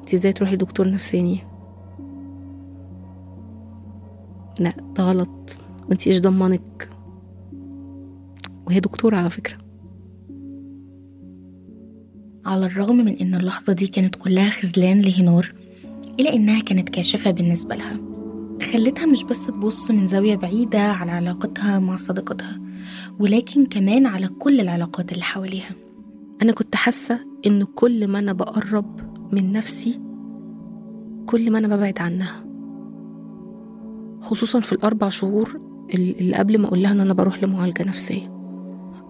انتي 0.00 0.16
إزاي 0.16 0.32
تروحي 0.32 0.54
لدكتور 0.54 0.90
نفساني؟ 0.90 1.40
لا 4.60 4.72
ده 4.96 5.04
غلط. 5.04 5.62
وانتي 5.88 6.10
إيش 6.10 6.20
ضمنك؟ 6.20 6.90
وهي 8.66 8.80
دكتورة 8.80 9.16
على 9.16 9.30
فكرة. 9.30 9.58
على 12.44 12.66
الرغم 12.66 12.96
من 12.96 13.16
إن 13.16 13.34
اللحظة 13.34 13.72
دي 13.72 13.86
كانت 13.86 14.16
كلها 14.16 14.50
خذلان 14.50 15.00
لهنار 15.00 15.52
إلا 16.20 16.34
إنها 16.34 16.62
كانت 16.62 16.88
كاشفة 16.88 17.30
بالنسبة 17.30 17.74
لها. 17.74 18.09
خلتها 18.62 19.06
مش 19.06 19.24
بس 19.24 19.46
تبص 19.46 19.90
من 19.90 20.06
زاوية 20.06 20.36
بعيدة 20.36 20.80
على 20.80 21.10
علاقتها 21.10 21.78
مع 21.78 21.96
صديقتها 21.96 22.60
ولكن 23.18 23.66
كمان 23.66 24.06
على 24.06 24.28
كل 24.28 24.60
العلاقات 24.60 25.12
اللي 25.12 25.24
حواليها. 25.24 25.70
أنا 26.42 26.52
كنت 26.52 26.76
حاسة 26.76 27.20
إن 27.46 27.64
كل 27.64 28.08
ما 28.08 28.18
أنا 28.18 28.32
بقرب 28.32 29.00
من 29.32 29.52
نفسي 29.52 30.00
كل 31.26 31.50
ما 31.50 31.58
أنا 31.58 31.76
ببعد 31.76 31.98
عنها. 31.98 32.44
خصوصا 34.20 34.60
في 34.60 34.72
الأربع 34.72 35.08
شهور 35.08 35.60
اللي 35.94 36.34
قبل 36.34 36.58
ما 36.58 36.66
أقول 36.66 36.82
لها 36.82 36.92
إن 36.92 37.00
أنا 37.00 37.14
بروح 37.14 37.42
لمعالجة 37.42 37.82
نفسية. 37.82 38.26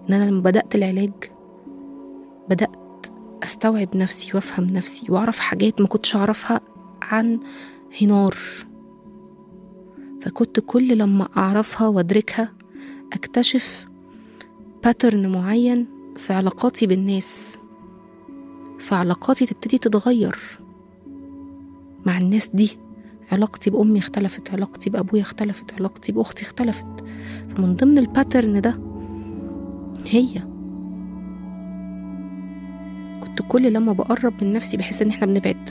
إن 0.09 0.13
أنا 0.13 0.23
لما 0.23 0.41
بدأت 0.41 0.75
العلاج 0.75 1.13
بدأت 2.49 3.07
أستوعب 3.43 3.97
نفسي 3.97 4.31
وأفهم 4.33 4.65
نفسي 4.69 5.05
وأعرف 5.09 5.39
حاجات 5.39 5.81
ما 5.81 5.87
كنتش 5.87 6.15
أعرفها 6.15 6.61
عن 7.01 7.39
هنار. 8.01 8.35
فكنت 10.21 10.59
كل 10.59 10.97
لما 10.97 11.27
أعرفها 11.37 11.87
وأدركها 11.87 12.51
أكتشف 13.13 13.87
باترن 14.83 15.31
معين 15.31 15.87
في 16.17 16.33
علاقاتي 16.33 16.87
بالناس. 16.87 17.57
فعلاقاتي 18.79 19.45
تبتدي 19.45 19.77
تتغير. 19.77 20.39
مع 22.05 22.17
الناس 22.17 22.49
دي 22.53 22.77
علاقتي 23.31 23.69
بأمي 23.69 23.99
اختلفت 23.99 24.53
علاقتي 24.53 24.89
بأبويا 24.89 25.21
اختلفت 25.21 25.73
علاقتي 25.73 26.11
بأختي 26.11 26.43
اختلفت. 26.43 27.05
فمن 27.49 27.75
ضمن 27.75 27.97
الباترن 27.97 28.61
ده 28.61 28.79
هي 30.07 30.27
كنت 33.23 33.41
كل 33.47 33.73
لما 33.73 33.93
بقرب 33.93 34.43
من 34.43 34.51
نفسي 34.51 34.77
بحس 34.77 35.01
إن 35.01 35.09
إحنا 35.09 35.27
بنبعد. 35.27 35.69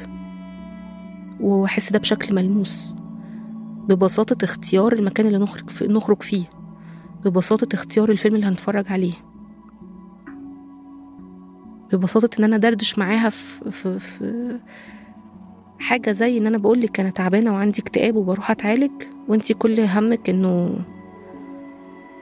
وأحس 1.41 1.93
ده 1.93 1.99
بشكل 1.99 2.35
ملموس. 2.35 2.95
ببساطة 3.91 4.45
اختيار 4.45 4.93
المكان 4.93 5.27
اللي 5.27 5.39
نخرج 5.39 5.71
في 5.71 5.87
نخرج 5.89 6.23
فيه. 6.23 6.45
ببساطة 7.25 7.75
اختيار 7.75 8.11
الفيلم 8.11 8.35
اللي 8.35 8.47
هنتفرج 8.47 8.85
عليه. 8.93 9.13
ببساطة 11.93 12.39
إن 12.39 12.45
أنا 12.45 12.57
دردش 12.57 12.99
معاها 12.99 13.31
في, 13.31 13.71
في, 13.71 13.99
في 13.99 14.59
حاجة 15.79 16.11
زي 16.11 16.39
إن 16.39 16.47
أنا 16.47 16.59
بقولك 16.59 17.01
أنا 17.01 17.11
تعبانة 17.11 17.53
وعندي 17.53 17.83
اكتئاب 17.83 18.17
وبروح 18.17 18.51
أتعالج 18.51 19.03
وأنتي 19.29 19.55
كل 19.55 19.81
همك 19.81 20.31
إنه 20.31 20.79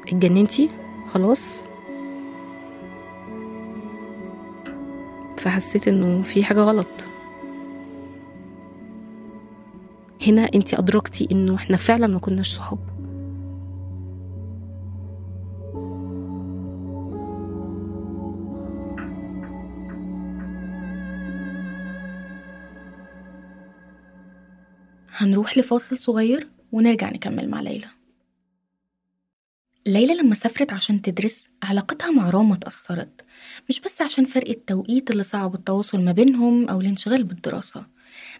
اتجننتي 0.06 0.70
خلاص. 1.06 1.68
فحسيت 5.38 5.88
إنه 5.88 6.22
في 6.22 6.44
حاجة 6.44 6.60
غلط. 6.60 7.10
هنا 10.26 10.42
انت 10.54 10.74
أدركتي 10.74 11.28
إنه 11.32 11.54
إحنا 11.54 11.76
فعلا 11.76 12.06
ما 12.06 12.18
كناش 12.18 12.54
صحاب. 12.54 12.78
هنروح 25.10 25.58
لفاصل 25.58 25.98
صغير 25.98 26.48
ونرجع 26.72 27.10
نكمل 27.10 27.48
مع 27.50 27.60
ليلى. 27.60 27.88
ليلى 29.86 30.14
لما 30.14 30.34
سافرت 30.34 30.72
عشان 30.72 31.02
تدرس 31.02 31.50
علاقتها 31.62 32.10
مع 32.10 32.30
راما 32.30 32.54
اتأثرت. 32.54 33.24
مش 33.68 33.80
بس 33.80 34.02
عشان 34.02 34.24
فرق 34.24 34.48
التوقيت 34.48 35.10
اللي 35.10 35.22
صعب 35.22 35.54
التواصل 35.54 36.00
ما 36.00 36.12
بينهم 36.12 36.68
أو 36.68 36.80
الانشغال 36.80 37.24
بالدراسة. 37.24 37.97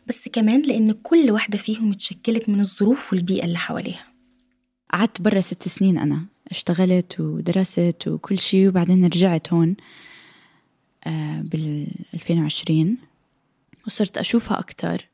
بس 0.09 0.29
كمان 0.29 0.63
لأن 0.63 0.93
كل 0.93 1.31
واحدة 1.31 1.59
فيهم 1.59 1.93
اتشكلت 1.93 2.49
من 2.49 2.61
الظروف 2.61 3.13
والبيئة 3.13 3.45
اللي 3.45 3.59
حواليها. 3.59 4.07
قعدت 4.93 5.23
برا 5.23 5.41
ست 5.41 5.69
سنين 5.69 5.99
أنا. 5.99 6.27
اشتغلت 6.51 7.21
ودرست 7.21 8.05
وكل 8.09 8.39
شيء 8.39 8.69
وبعدين 8.69 9.05
رجعت 9.05 9.53
هون 9.53 9.77
آه، 11.05 11.41
بال 11.41 11.87
2020 12.15 12.97
وصرت 13.87 14.19
أشوفها 14.19 14.59
أكتر 14.59 15.09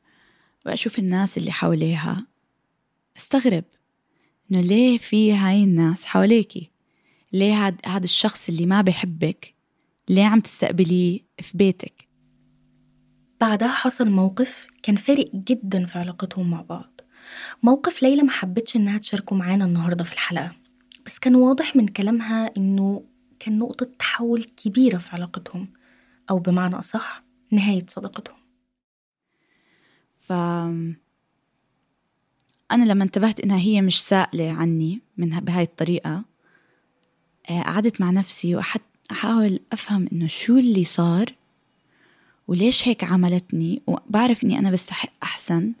وأشوف 0.65 0.99
الناس 0.99 1.37
اللي 1.37 1.51
حواليها. 1.51 2.27
استغرب 3.17 3.63
إنه 4.51 4.61
ليه 4.61 4.97
في 4.97 5.33
هاي 5.33 5.63
الناس 5.63 6.05
حواليكي؟ 6.05 6.71
ليه 7.33 7.67
هذا 7.85 8.03
الشخص 8.03 8.49
اللي 8.49 8.65
ما 8.65 8.81
بحبك 8.81 9.53
ليه 10.09 10.23
عم 10.23 10.39
تستقبليه 10.39 11.19
في 11.41 11.57
بيتك؟ 11.57 12.04
بعدها 13.41 13.67
حصل 13.67 14.09
موقف 14.09 14.67
كان 14.83 14.95
فارق 14.95 15.31
جدا 15.35 15.85
في 15.85 15.99
علاقتهم 15.99 16.49
مع 16.49 16.61
بعض. 16.61 17.01
موقف 17.63 18.03
ليلى 18.03 18.23
ما 18.23 18.31
حبتش 18.31 18.75
إنها 18.75 18.97
تشاركه 18.97 19.35
معانا 19.35 19.65
النهاردة 19.65 20.03
في 20.03 20.13
الحلقة 20.13 20.51
بس 21.05 21.19
كان 21.19 21.35
واضح 21.35 21.75
من 21.75 21.87
كلامها 21.87 22.51
إنه 22.57 23.03
كان 23.39 23.59
نقطة 23.59 23.85
تحول 23.99 24.43
كبيرة 24.43 24.97
في 24.97 25.09
علاقتهم 25.13 25.67
أو 26.29 26.39
بمعنى 26.39 26.79
أصح 26.79 27.23
نهاية 27.51 27.85
صداقتهم. 27.87 28.37
ف 30.19 30.31
أنا 32.71 32.83
لما 32.83 33.03
انتبهت 33.03 33.39
إنها 33.39 33.57
هي 33.57 33.81
مش 33.81 34.03
سائلة 34.03 34.51
عني 34.51 35.01
من 35.17 35.29
بهاي 35.29 35.63
الطريقة 35.63 36.23
آه، 37.49 37.61
قعدت 37.61 38.01
مع 38.01 38.11
نفسي 38.11 38.55
وأحاول 38.55 39.59
أفهم 39.71 40.07
إنه 40.11 40.27
شو 40.27 40.57
اللي 40.57 40.83
صار 40.83 41.35
وليش 42.47 42.87
هيك 42.87 43.03
عملتني؟ 43.03 43.81
وبعرف 43.87 44.43
إني 44.43 44.59
أنا 44.59 44.71
بستحق 44.71 45.09
أحسن. 45.23 45.73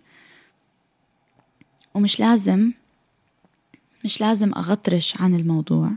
ومش 1.93 2.19
لازم 2.19 2.71
مش 4.03 4.21
لازم 4.21 4.53
أغطرش 4.53 5.21
عن 5.21 5.35
الموضوع. 5.35 5.91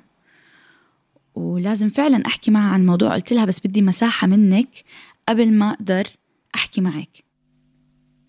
ولازم 1.35 1.89
فعلا 1.89 2.27
أحكي 2.27 2.51
معها 2.51 2.73
عن 2.73 2.81
الموضوع. 2.81 3.15
قلت 3.15 3.33
لها 3.33 3.45
بس 3.45 3.61
بدي 3.67 3.83
مساحة 3.83 4.27
منك 4.27 4.85
قبل 5.29 5.53
ما 5.53 5.71
أقدر 5.71 6.07
أحكي 6.55 6.81
معك. 6.81 7.25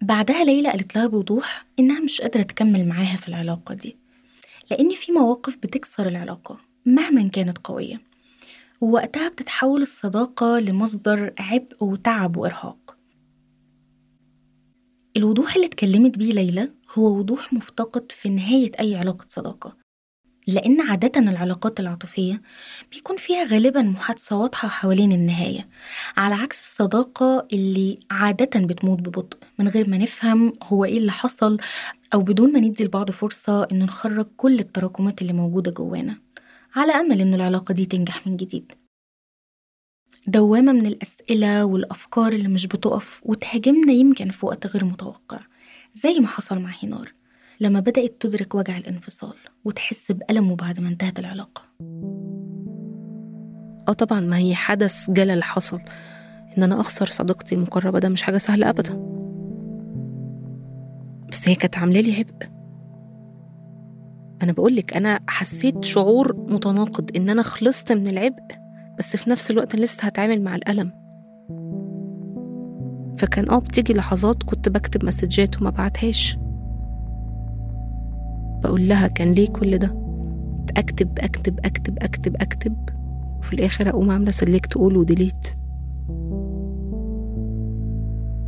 بعدها 0.02 0.44
ليلى 0.44 0.70
قالت 0.70 0.96
لها 0.96 1.08
بوضوح 1.08 1.66
إنها 1.80 2.00
مش 2.00 2.22
قادرة 2.22 2.42
تكمل 2.42 2.88
معاها 2.88 3.16
في 3.16 3.28
العلاقة 3.28 3.74
دي 3.76 3.96
لأن 4.72 4.96
في 4.96 5.12
مواقف 5.12 5.58
بتكسر 5.58 6.08
العلاقة 6.08 6.58
مهما 6.86 7.28
كانت 7.28 7.58
قوية. 7.58 8.09
ووقتها 8.82 9.30
بتتحول 9.30 9.82
الصداقة 9.82 10.60
لمصدر 10.60 11.34
عبء 11.40 11.84
وتعب 11.84 12.38
وإرهاق. 12.38 12.96
الوضوح 15.18 15.56
اللي 15.56 15.68
اتكلمت 15.68 16.18
بيه 16.18 16.34
ليلى 16.34 16.72
هو 16.98 17.18
وضوح 17.18 17.54
مفتقد 17.54 18.12
في 18.12 18.30
نهاية 18.30 18.72
أي 18.80 18.96
علاقة 18.96 19.26
صداقة 19.30 19.78
لأن 20.48 20.82
عادة 20.82 21.20
العلاقات 21.20 21.80
العاطفية 21.80 22.42
بيكون 22.92 23.18
فيها 23.18 23.44
غالبا 23.44 23.82
محادثة 23.82 24.38
واضحة 24.38 24.68
حوالين 24.68 25.12
النهاية 25.12 25.70
على 26.18 26.36
عكس 26.36 26.62
الصداقة 26.62 27.48
اللي 27.54 28.00
عادة 28.12 28.60
بتموت 28.60 29.00
ببطء 29.00 29.38
من 29.60 29.68
غير 29.68 29.90
ما 29.90 29.98
نفهم 29.98 30.54
هو 30.64 30.86
إيه 30.86 30.98
اللي 30.98 31.12
حصل 31.12 31.58
أو 32.14 32.22
بدون 32.22 32.54
ما 32.54 32.60
ندي 32.60 32.84
لبعض 32.84 33.12
فرصة 33.12 33.64
إنه 33.64 33.86
نخرج 33.86 34.26
كل 34.38 34.60
التراكمات 34.60 35.22
اللي 35.22 35.34
موجودة 35.34 35.72
جوانا. 35.72 36.29
على 36.76 36.92
أمل 36.92 37.22
إنه 37.22 37.36
العلاقة 37.36 37.74
دي 37.74 37.86
تنجح 37.86 38.28
من 38.28 38.38
جديد. 38.38 38.72
دوامة 40.28 40.72
من 40.72 40.86
الأسئلة 40.86 41.66
والأفكار 41.66 42.34
اللي 42.34 42.48
مش 42.48 42.68
بتقف 42.68 43.22
وتهاجمنا 43.26 43.94
يمكن 43.94 44.30
في 44.30 44.46
وقت 44.46 44.68
غير 44.68 44.86
متوقع 44.86 45.40
زي 45.94 46.20
ما 46.20 46.28
حصل 46.28 46.60
مع 46.60 46.74
هينار 46.80 47.14
لما 47.60 47.80
بدأت 47.80 48.16
تدرك 48.20 48.56
وجع 48.56 48.78
الانفصال 48.78 49.34
وتحس 49.66 50.12
بألمه 50.12 50.56
بعد 50.56 50.80
ما 50.80 50.90
انتهت 50.90 51.20
العلاقة. 51.20 51.62
آه 53.90 53.94
طبعا 53.94 54.20
ما 54.20 54.38
هي 54.38 54.56
حدث 54.56 55.12
جلل 55.12 55.44
حصل. 55.44 55.82
إن 56.58 56.64
أنا 56.64 56.80
أخسر 56.82 57.06
صديقتي 57.06 57.56
المقربة 57.56 58.00
ده 58.00 58.10
مش 58.10 58.22
حاجة 58.22 58.38
سهلة 58.38 58.70
ابدا. 58.70 58.94
بس 61.32 61.50
هي 61.50 61.56
كانت 61.56 61.78
عاملة 61.78 62.02
لي 62.02 62.16
عبء. 62.16 62.59
أنا 64.44 64.52
بقول 64.52 64.76
لك 64.76 64.98
أنا 64.98 65.20
حسيت 65.28 65.84
شعور 65.86 66.36
متناقض 66.50 67.10
إن 67.16 67.30
أنا 67.30 67.42
خلصت 67.42 67.92
من 67.92 68.08
العبء 68.08 68.44
بس 68.98 69.18
في 69.18 69.30
نفس 69.30 69.52
الوقت 69.52 69.76
لسه 69.76 70.04
هتعامل 70.04 70.42
مع 70.42 70.56
الألم. 70.56 70.92
فكان 73.18 73.50
آه 73.50 73.60
بتيجي 73.60 73.94
لحظات 73.94 74.44
كنت 74.44 74.70
بكتب 74.70 75.06
مسجات 75.06 75.62
وما 75.62 75.70
بعتهاش. 75.70 76.38
بقول 78.64 78.88
لها 78.88 79.08
كان 79.08 79.34
ليه 79.34 79.48
كل 79.48 79.78
ده؟ 79.78 79.96
أكتب 80.78 81.20
أكتب 81.20 81.60
أكتب 81.66 81.98
أكتب 82.02 82.36
أكتب 82.36 82.76
وفي 83.40 83.54
الآخر 83.54 83.90
أقوم 83.90 84.10
عاملة 84.12 84.32
select 84.32 84.78
all 84.78 84.98
و 84.98 85.05
delete 85.05 85.48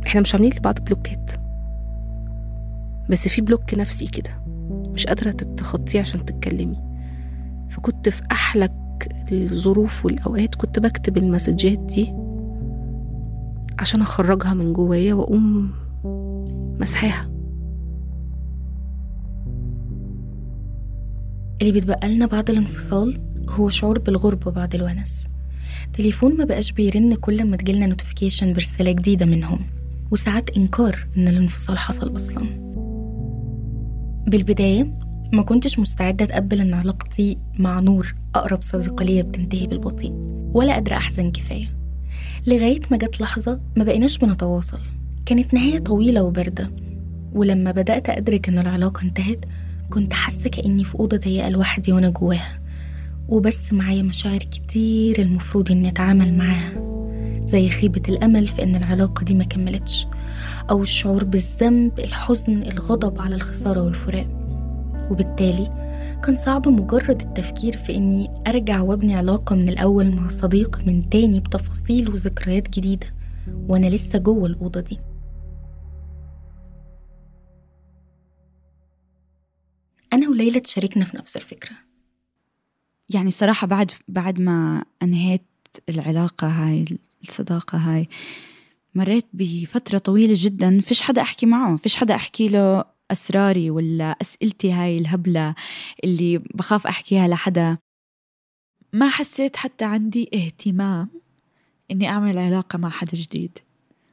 إحنا 0.06 0.20
مش 0.20 0.34
عاملين 0.34 0.52
لبعض 0.56 0.80
بلوكات. 0.80 1.30
بس 3.10 3.28
في 3.28 3.40
block 3.40 3.74
نفسي 3.74 4.06
كده. 4.06 4.41
مش 4.94 5.06
قادرة 5.06 5.30
تتخطيه 5.30 6.00
عشان 6.00 6.24
تتكلمي. 6.24 6.76
فكنت 7.70 8.08
في 8.08 8.22
أحلك 8.32 8.72
الظروف 9.32 10.04
والأوقات 10.06 10.54
كنت 10.54 10.78
بكتب 10.78 11.16
المسجات 11.18 11.78
دي 11.78 12.12
عشان 13.78 14.00
أخرجها 14.00 14.54
من 14.54 14.72
جوايا 14.72 15.14
وأقوم 15.14 15.70
مسحاها. 16.80 17.28
اللي 21.60 21.72
بيتبقى 21.72 22.08
لنا 22.08 22.26
بعد 22.26 22.50
الانفصال 22.50 23.20
هو 23.48 23.68
شعور 23.68 23.98
بالغربة 23.98 24.50
بعد 24.50 24.74
الونس. 24.74 25.28
تليفون 25.92 26.36
ما 26.36 26.44
بقاش 26.44 26.72
بيرن 26.72 27.14
كل 27.14 27.44
ما 27.50 27.56
تجيلنا 27.56 27.86
notification 27.86 28.52
برسالة 28.52 28.92
جديدة 28.92 29.26
منهم 29.26 29.58
وساعات 30.10 30.50
إنكار 30.56 31.06
إن 31.16 31.28
الانفصال 31.28 31.78
حصل 31.78 32.16
أصلا. 32.16 32.71
بالبداية 34.32 34.90
ما 35.32 35.42
كنتش 35.42 35.78
مستعدة 35.78 36.24
أتقبل 36.24 36.60
إن 36.60 36.74
علاقتي 36.74 37.36
مع 37.58 37.80
نور 37.80 38.14
أقرب 38.34 38.62
صديقة 38.62 39.04
ليا 39.04 39.22
بتنتهي 39.22 39.66
بالبطيء 39.66 40.12
ولا 40.54 40.72
قادرة 40.72 40.94
أحزن 40.94 41.30
كفاية. 41.30 41.72
لغاية 42.46 42.80
ما 42.90 42.96
جت 42.96 43.20
لحظة 43.20 43.60
ما 43.76 43.84
بقيناش 43.84 44.18
بنتواصل. 44.18 44.78
كانت 45.26 45.54
نهاية 45.54 45.78
طويلة 45.78 46.22
وباردة 46.22 46.70
ولما 47.32 47.70
بدأت 47.70 48.08
أدرك 48.10 48.48
إن 48.48 48.58
العلاقة 48.58 49.02
انتهت 49.02 49.44
كنت 49.90 50.12
حاسة 50.12 50.50
كأني 50.50 50.84
في 50.84 50.94
أوضة 50.94 51.16
ضيقة 51.16 51.48
لوحدي 51.48 51.92
وأنا 51.92 52.08
جواها. 52.08 52.58
وبس 53.28 53.72
معايا 53.72 54.02
مشاعر 54.02 54.38
كتير 54.38 55.22
المفروض 55.22 55.70
إني 55.70 55.88
أتعامل 55.88 56.34
معاها 56.34 56.82
زي 57.44 57.68
خيبة 57.68 58.02
الأمل 58.08 58.48
في 58.48 58.62
إن 58.62 58.76
العلاقة 58.76 59.24
دي 59.24 59.34
ما 59.34 59.44
كملتش. 59.44 60.06
أو 60.70 60.82
الشعور 60.82 61.24
بالذنب 61.24 61.98
الحزن 61.98 62.62
الغضب 62.62 63.20
على 63.20 63.34
الخسارة 63.34 63.82
والفراق. 63.82 64.26
وبالتالي 65.10 65.82
كان 66.24 66.36
صعب 66.36 66.68
مجرد 66.68 67.22
التفكير 67.22 67.76
في 67.76 67.96
إني 67.96 68.42
أرجع 68.46 68.80
وأبني 68.80 69.14
علاقة 69.14 69.56
من 69.56 69.68
الأول 69.68 70.14
مع 70.14 70.28
صديق 70.28 70.80
من 70.86 71.10
تاني 71.10 71.40
بتفاصيل 71.40 72.10
وذكريات 72.10 72.70
جديدة 72.70 73.14
وأنا 73.68 73.86
لسه 73.86 74.18
جوه 74.18 74.46
الأوضة 74.46 74.80
دي. 74.80 74.98
أنا 80.12 80.28
وليلى 80.28 80.60
تشاركنا 80.60 81.04
في 81.04 81.16
نفس 81.16 81.36
الفكرة. 81.36 81.76
يعني 83.08 83.30
صراحة 83.30 83.66
بعد 83.66 83.90
بعد 84.08 84.40
ما 84.40 84.84
أنهيت 85.02 85.42
العلاقة 85.88 86.48
هاي 86.48 86.84
الصداقة 87.22 87.78
هاي 87.78 88.08
مريت 88.94 89.26
بفترة 89.32 89.98
طويلة 89.98 90.34
جدا 90.36 90.80
فيش 90.80 91.02
حدا 91.02 91.22
أحكي 91.22 91.46
معه 91.46 91.76
فيش 91.76 91.96
حدا 91.96 92.14
أحكي 92.14 92.48
له 92.48 92.84
أسراري 93.10 93.70
ولا 93.70 94.16
أسئلتي 94.22 94.72
هاي 94.72 94.98
الهبلة 94.98 95.54
اللي 96.04 96.38
بخاف 96.38 96.86
أحكيها 96.86 97.28
لحدا. 97.28 97.78
ما 98.92 99.08
حسيت 99.08 99.56
حتى 99.56 99.84
عندي 99.84 100.30
اهتمام 100.34 101.08
إني 101.90 102.08
أعمل 102.08 102.38
علاقة 102.38 102.76
مع 102.78 102.90
حدا 102.90 103.16
جديد 103.16 103.58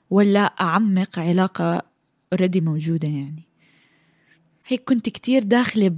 ولا 0.10 0.40
أعمق 0.40 1.20
علاقة 1.20 1.82
اوريدي 2.34 2.62
موجودة 2.62 3.08
يعني. 3.08 3.44
هيك 4.68 4.84
كنت 4.84 5.10
كتير 5.10 5.44
داخلة 5.44 5.96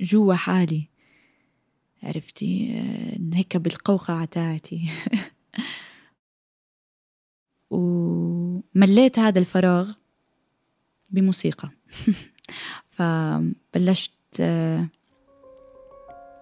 جوا 0.00 0.34
حالي 0.34 0.88
عرفتي؟ 2.02 2.70
آه، 2.78 3.36
هيك 3.36 3.56
بالقوقعة 3.56 4.24
تاعتي. 4.24 4.88
ومليت 7.70 9.18
هذا 9.18 9.38
الفراغ 9.38 9.92
بموسيقى. 11.10 11.68
فبلشت 12.96 14.12
آه، 14.40 14.88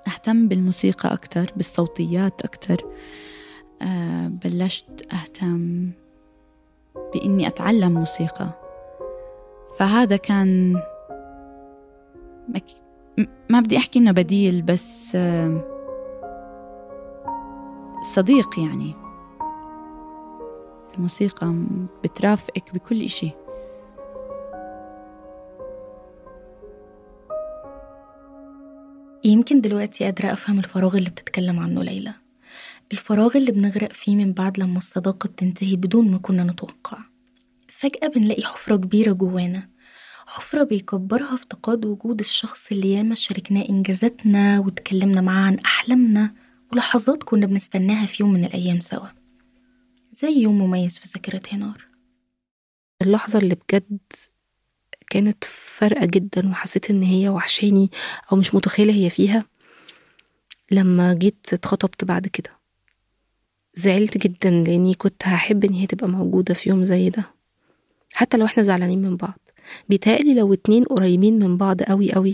أهتم 0.06 0.48
بالموسيقى 0.48 1.12
أكتر 1.12 1.52
بالصوتيات 1.56 2.42
أكتر. 2.42 2.84
آه، 3.82 4.28
بلشت 4.28 5.12
أهتم 5.12 5.90
بإني 7.14 7.46
أتعلم 7.46 7.92
موسيقى. 7.92 8.50
فهذا 9.78 10.16
كان 10.16 10.82
ما 13.50 13.60
بدي 13.60 13.76
أحكي 13.76 13.98
إنه 13.98 14.12
بديل 14.12 14.62
بس 14.62 15.16
صديق 18.14 18.58
يعني. 18.58 19.05
الموسيقى 20.96 21.54
بترافقك 22.04 22.74
بكل 22.74 23.02
إشي. 23.02 23.30
يمكن 29.24 29.60
دلوقتي 29.60 30.04
قادرة 30.04 30.32
أفهم 30.32 30.58
الفراغ 30.58 30.96
اللي 30.96 31.10
بتتكلم 31.10 31.58
عنه 31.58 31.82
ليلى. 31.82 32.14
الفراغ 32.92 33.36
اللي 33.36 33.52
بنغرق 33.52 33.92
فيه 33.92 34.16
من 34.16 34.32
بعد 34.32 34.58
لما 34.58 34.78
الصداقة 34.78 35.26
بتنتهي 35.26 35.76
بدون 35.76 36.10
ما 36.10 36.18
كنا 36.18 36.44
نتوقع. 36.44 36.98
فجأة 37.68 38.08
بنلاقي 38.08 38.42
حفرة 38.42 38.76
كبيرة 38.76 39.12
جوانا. 39.12 39.68
حفرة 40.26 40.62
بيكبرها 40.62 41.34
افتقاد 41.34 41.84
وجود 41.84 42.20
الشخص 42.20 42.72
اللي 42.72 42.92
ياما 42.92 43.14
شاركناه 43.14 43.68
إنجازاتنا 43.68 44.58
واتكلمنا 44.58 45.20
معاه 45.20 45.46
عن 45.46 45.58
أحلامنا 45.58 46.34
ولحظات 46.72 47.22
كنا 47.22 47.46
بنستناها 47.46 48.06
في 48.06 48.22
يوم 48.22 48.32
من 48.32 48.44
الأيام 48.44 48.80
سوا. 48.80 49.06
زي 50.16 50.42
يوم 50.42 50.58
مميز 50.58 50.98
في 50.98 51.08
ذاكرة 51.08 51.42
هنار. 51.52 51.86
اللحظة 53.02 53.38
اللي 53.38 53.54
بجد 53.54 53.98
كانت 55.10 55.44
فارقة 55.44 56.06
جدا 56.06 56.50
وحسيت 56.50 56.90
إن 56.90 57.02
هي 57.02 57.28
وحشاني 57.28 57.90
أو 58.32 58.36
مش 58.36 58.54
متخيلة 58.54 58.92
هي 58.94 59.10
فيها 59.10 59.44
لما 60.70 61.14
جيت 61.14 61.46
اتخطبت 61.52 62.04
بعد 62.04 62.26
كده. 62.26 62.50
زعلت 63.74 64.18
جدا 64.18 64.50
لأني 64.50 64.94
كنت 64.94 65.22
هحب 65.24 65.64
إن 65.64 65.72
هي 65.72 65.86
تبقى 65.86 66.08
موجودة 66.08 66.54
في 66.54 66.68
يوم 66.70 66.84
زي 66.84 67.10
ده. 67.10 67.24
حتى 68.14 68.36
لو 68.36 68.44
إحنا 68.44 68.62
زعلانين 68.62 69.02
من 69.02 69.16
بعض. 69.16 69.38
بيتهيألي 69.88 70.34
لو 70.34 70.52
اتنين 70.52 70.84
قريبين 70.84 71.38
من 71.38 71.56
بعض 71.56 71.82
قوي 71.82 72.12
قوي 72.12 72.32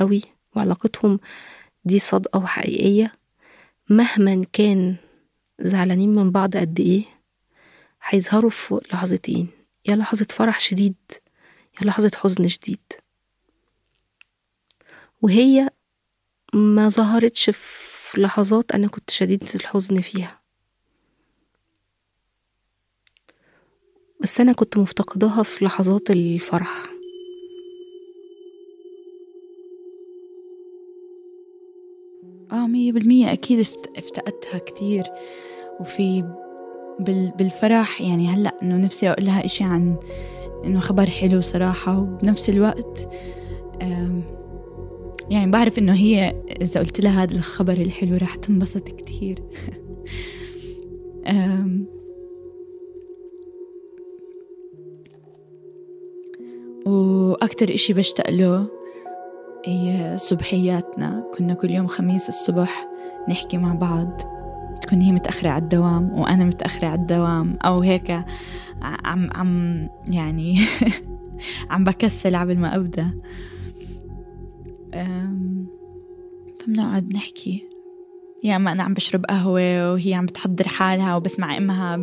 قوي 0.00 0.22
وعلاقتهم 0.56 1.20
دي 1.84 1.98
صادقة 1.98 2.38
وحقيقية 2.38 3.12
مهما 3.90 4.44
كان 4.52 4.96
زعلانين 5.60 6.14
من 6.14 6.30
بعض 6.30 6.56
قد 6.56 6.80
إيه؟ 6.80 7.04
هيظهروا 8.02 8.50
في 8.50 8.80
لحظتين 8.92 9.48
يا 9.86 9.96
لحظة 9.96 10.26
فرح 10.30 10.60
شديد 10.60 10.94
يا 11.80 11.86
لحظة 11.86 12.10
حزن 12.16 12.48
شديد. 12.48 12.80
وهي 15.22 15.70
ما 16.54 16.88
ظهرتش 16.88 17.50
في 17.50 18.20
لحظات 18.20 18.72
أنا 18.72 18.86
كنت 18.88 19.10
شديدة 19.10 19.46
الحزن 19.54 20.00
فيها. 20.00 20.40
بس 24.20 24.40
أنا 24.40 24.52
كنت 24.52 24.78
مفتقداها 24.78 25.42
في 25.42 25.64
لحظات 25.64 26.10
الفرح. 26.10 26.93
مية 32.74 32.92
بالمية 32.92 33.32
أكيد 33.32 33.66
افتقدتها 33.96 34.58
كتير. 34.58 35.04
وفي 35.80 36.24
بالفرح 37.38 38.00
يعني 38.00 38.28
هلأ 38.28 38.54
إنه 38.62 38.76
نفسي 38.76 39.10
أقول 39.10 39.26
لها 39.26 39.44
إشي 39.44 39.64
عن 39.64 39.96
إنه 40.64 40.80
خبر 40.80 41.06
حلو 41.06 41.40
صراحة. 41.40 41.98
وبنفس 41.98 42.50
الوقت 42.50 43.08
يعني 45.30 45.50
بعرف 45.50 45.78
إنه 45.78 45.94
هي 45.94 46.42
إذا 46.60 46.80
قلت 46.80 47.00
لها 47.00 47.22
هذا 47.22 47.36
الخبر 47.36 47.72
الحلو 47.72 48.16
راح 48.16 48.36
تنبسط 48.36 48.88
كتير. 48.88 49.38
وأكتر 56.86 57.74
إشي 57.74 57.92
بشتاق 57.92 58.30
له 58.30 58.66
صبحياتنا. 60.16 61.24
كنا 61.38 61.54
كل 61.54 61.70
يوم 61.70 61.86
خميس 61.86 62.28
الصبح 62.28 62.88
نحكي 63.28 63.58
مع 63.58 63.74
بعض. 63.74 64.20
تكون 64.80 65.00
هي 65.00 65.12
متأخرة 65.12 65.48
على 65.48 65.62
الدوام 65.62 66.18
وأنا 66.18 66.44
متأخرة 66.44 66.86
على 66.88 67.00
الدوام 67.00 67.56
أو 67.64 67.80
هيك 67.80 68.10
عم 68.82 69.30
عم 69.34 69.88
يعني 70.08 70.58
عم 71.70 71.84
بكسل 71.84 72.36
قبل 72.36 72.58
ما 72.58 72.76
أبدأ. 72.76 73.10
فبنقعد 76.66 77.12
نحكي. 77.12 77.73
يا 78.44 78.56
اما 78.56 78.72
أنا 78.72 78.82
عم 78.82 78.94
بشرب 78.94 79.24
قهوة 79.24 79.92
وهي 79.92 80.14
عم 80.14 80.26
بتحضر 80.26 80.68
حالها 80.68 81.16
وبسمع 81.16 81.56
إمها 81.56 82.00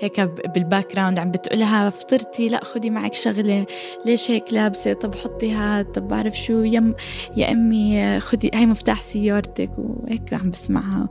هيك 0.00 0.20
بال 0.54 0.94
background 0.94 1.18
عم 1.18 1.30
بتقولها 1.30 1.90
فطرتي 1.90 2.48
لا 2.48 2.64
خدي 2.64 2.90
معك 2.90 3.14
شغلة 3.14 3.66
ليش 4.06 4.30
هيك 4.30 4.52
لابسة؟ 4.52 4.92
طب 4.92 5.14
حطي 5.14 5.52
هاد 5.52 5.84
طب 5.84 6.08
بعرف 6.08 6.38
شو؟ 6.38 6.62
يم 6.62 6.94
يا 7.36 7.52
أمي 7.52 8.20
خدي 8.20 8.50
هاي 8.54 8.66
مفتاح 8.66 9.02
سيارتك 9.02 9.70
وهيك 9.78 10.34
عم 10.34 10.50
بسمعها 10.50 11.08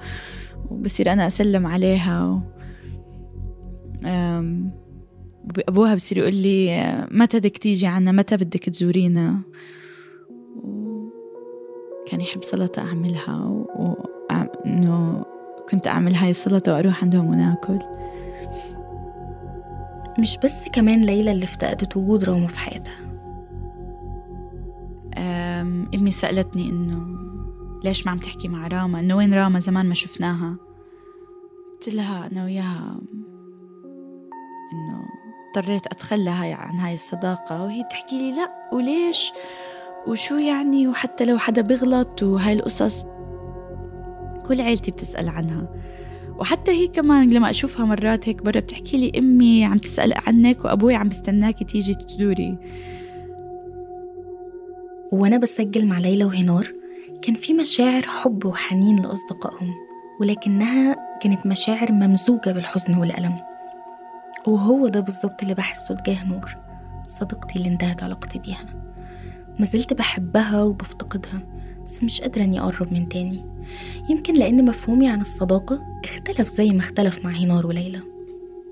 وبصير 0.70 1.14
أنا 1.14 1.28
أسلم 1.28 1.68
عليها 1.68 2.26
و... 2.26 2.40
أبوها 5.70 5.96
بصير 5.96 6.18
يقول 6.18 6.36
لي 6.36 7.08
متى 7.12 7.40
بدك 7.40 7.58
تيجي 7.58 7.88
عنا؟ 7.88 8.12
متى 8.12 8.38
بدك 8.38 8.64
تزورينا؟ 8.70 9.42
كان 12.08 12.22
يحب 12.22 12.44
سلطة 12.44 12.82
أعملها 12.82 13.66
وإنه 14.32 15.26
كنت 15.70 15.88
أعمل 15.88 16.16
هاي 16.16 16.30
السلطة 16.30 16.74
وأروح 16.74 17.04
عندهم 17.04 17.26
وناكل. 17.26 17.80
مش 20.20 20.38
بس 20.44 20.68
كمان 20.74 21.02
ليلى 21.02 21.32
اللي 21.32 21.44
افتقدت 21.44 21.98
وجود 21.98 22.24
راما 22.24 22.48
في 22.48 22.60
حياتها. 22.60 23.06
أمي 25.96 26.12
سألتني 26.12 26.70
إنه 26.70 27.06
ليش 27.84 28.06
ما 28.06 28.12
عم 28.12 28.18
تحكي 28.18 28.48
مع 28.48 28.68
راما؟ 28.68 29.00
إنه 29.00 29.16
وين 29.16 29.34
راما؟ 29.34 29.60
زمان 29.60 29.86
ما 29.86 29.94
شفناها. 29.94 30.56
قلت 31.74 31.96
لها 31.96 32.30
أنا 32.32 32.44
وياها 32.46 33.00
إنه 34.74 35.06
اضطريت 35.58 35.88
أتخلى 35.88 36.30
هاي 36.30 36.54
عن 36.54 36.80
هاي 36.80 36.94
الصداقة 36.94 37.64
وهي 37.64 37.84
تحكي 37.84 38.18
لي 38.18 38.32
لا 38.38 38.52
وليش؟ 38.74 39.34
وشو 40.08 40.36
يعني؟ 40.36 40.88
وحتى 40.88 41.26
لو 41.26 41.38
حدا 41.38 41.62
بغلط 41.62 42.24
وهاي 42.24 42.54
القصص. 42.54 43.06
كل 44.48 44.62
عيلتي 44.62 44.92
بتسأل 44.92 45.30
عنها. 45.30 45.68
وحتى 46.40 46.72
هي 46.72 46.88
كمان 46.88 47.30
لما 47.30 47.50
أشوفها 47.50 47.86
مرات 47.86 48.30
هيك 48.30 48.44
برا 48.44 48.60
بتحكي 48.60 48.98
لي 48.98 49.20
أمي 49.20 49.66
عم 49.66 49.78
تسأل 49.78 50.14
عنك 50.28 50.66
وأبوي 50.66 50.96
عم 50.96 51.10
بستناكي 51.10 51.66
تيجي 51.66 51.94
تزوري. 51.94 52.58
وأنا 55.12 55.38
بسجل 55.38 55.86
مع 55.86 56.00
ليلى 56.00 56.26
وهنار 56.26 56.72
كان 57.22 57.36
في 57.36 57.54
مشاعر 57.54 58.02
حب 58.02 58.46
وحنين 58.46 59.02
لأصدقائهم 59.02 59.74
ولكنها 60.22 60.96
كانت 61.22 61.46
مشاعر 61.46 61.92
ممزوجة 61.92 62.52
بالحزن 62.52 62.98
والألم. 62.98 63.36
وهو 64.48 64.88
ده 64.88 65.00
بالظبط 65.00 65.42
اللي 65.42 65.54
بحسه 65.54 65.96
تجاه 65.96 66.28
نور 66.28 66.56
صديقتي 67.08 67.56
اللي 67.56 67.70
انتهت 67.70 68.04
علاقتي 68.04 68.40
بيها. 68.40 68.66
ما 69.60 69.66
زلت 69.66 69.94
بحبها 69.94 70.64
وبفتقدها. 70.64 71.55
بس 71.86 72.04
مش 72.04 72.22
قادرة 72.22 72.44
إني 72.44 72.60
أقرب 72.60 72.94
من 72.94 73.10
تاني. 73.10 73.46
يمكن 74.10 74.34
لأن 74.34 74.66
مفهومي 74.66 75.10
عن 75.10 75.22
الصداقة 75.22 75.80
اختلف 76.04 76.48
زي 76.50 76.70
ما 76.70 76.80
اختلف 76.80 77.26
مع 77.26 77.32
هنار 77.32 77.68
وليلى. 77.68 78.00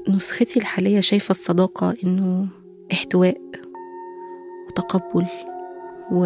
نسختي 0.10 0.60
الحالية 0.60 1.00
شايفة 1.00 1.32
الصداقة 1.32 1.96
إنه 2.04 2.48
احتواء 2.92 3.42
وتقبل 4.68 5.26
و... 6.12 6.26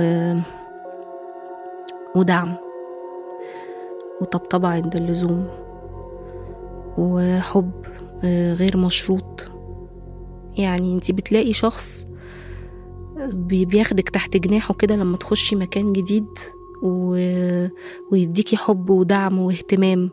ودعم 2.15 2.55
وطبطبة 4.21 4.67
عند 4.67 4.95
اللزوم 4.95 5.47
وحب 6.97 7.71
آه، 8.23 8.53
غير 8.53 8.77
مشروط. 8.77 9.51
يعني 10.57 10.93
انتي 10.93 11.13
بتلاقي 11.13 11.53
شخص 11.53 12.07
بياخدك 13.33 14.09
تحت 14.09 14.37
جناحه 14.37 14.73
كده 14.73 14.95
لما 14.95 15.17
تخشي 15.17 15.55
مكان 15.55 15.93
جديد 15.93 16.27
و... 16.83 17.15
ويديكي 18.11 18.57
حب 18.57 18.89
ودعم 18.89 19.39
واهتمام. 19.39 20.09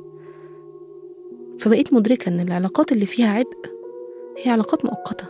فبقيت 1.59 1.95
مدركة 1.95 2.29
إن 2.29 2.41
العلاقات 2.41 2.93
اللي 2.93 3.07
فيها 3.07 3.29
عبء 3.29 3.75
هي 4.45 4.51
علاقات 4.51 4.85
مؤقتة. 4.85 5.27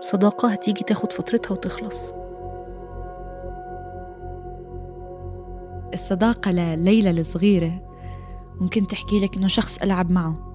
صداقة 0.00 0.48
هتيجي 0.48 0.84
تاخد 0.84 1.12
فترتها 1.12 1.52
وتخلص. 1.52 2.12
الصداقة 5.92 6.50
لليلى 6.50 7.10
الصغيرة 7.10 7.82
ممكن 8.60 8.86
تحكي 8.86 9.20
لك 9.20 9.36
إنه 9.36 9.46
شخص 9.46 9.82
ألعب 9.82 10.10
معه. 10.10 10.54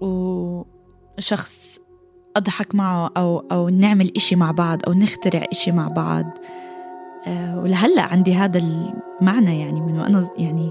وشخص 0.00 1.80
أضحك 2.36 2.74
معه 2.74 3.10
أو 3.16 3.38
أو 3.38 3.68
نعمل 3.68 4.12
إشي 4.16 4.36
مع 4.36 4.50
بعض 4.50 4.78
أو 4.86 4.92
نخترع 4.92 5.44
إشي 5.52 5.72
مع 5.72 5.88
بعض. 5.88 6.24
أه 7.26 7.58
ولهلأ 7.58 8.02
عندي 8.02 8.34
هذا 8.34 8.58
المعنى 8.58 9.60
يعني 9.60 9.80
من 9.80 9.98
وأنا 9.98 10.30
يعني 10.38 10.70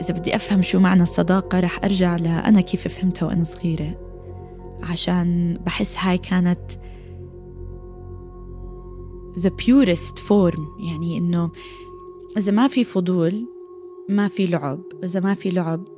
إذا 0.00 0.14
بدي 0.14 0.36
أفهم 0.36 0.62
شو 0.62 0.78
معنى 0.78 1.02
الصداقة 1.02 1.60
رح 1.60 1.84
أرجع 1.84 2.16
لأنا 2.16 2.60
كيف 2.60 2.88
فهمتها 2.88 3.26
وأنا 3.26 3.44
صغيرة 3.44 3.94
عشان 4.90 5.58
بحس 5.66 5.98
هاي 5.98 6.18
كانت 6.18 6.60
the 9.38 9.50
purest 9.50 10.18
form. 10.18 10.60
يعني 10.78 11.18
إنه 11.18 11.50
إذا 12.36 12.52
ما 12.52 12.68
في 12.68 12.84
فضول 12.84 13.57
ما 14.08 14.28
في 14.28 14.46
لعب. 14.46 14.82
إذا 15.04 15.20
ما 15.20 15.34
في 15.34 15.50
لعب 15.50 15.88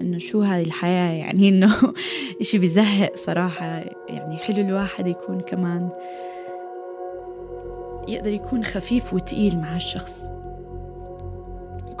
إنه 0.00 0.18
شو 0.18 0.42
هاي 0.42 0.62
الحياة؟ 0.62 1.12
يعني 1.12 1.48
إنه 1.48 1.74
إشي 2.40 2.58
بزهق 2.58 3.16
صراحة. 3.16 3.66
يعني 4.08 4.36
حلو 4.36 4.56
الواحد 4.68 5.06
يكون 5.06 5.40
كمان 5.40 5.90
يقدر 8.08 8.32
يكون 8.32 8.64
خفيف 8.64 9.14
وتقيل 9.14 9.58
مع 9.58 9.76
الشخص. 9.76 10.30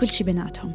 كل 0.00 0.08
شي 0.08 0.24
بيناتهم. 0.24 0.72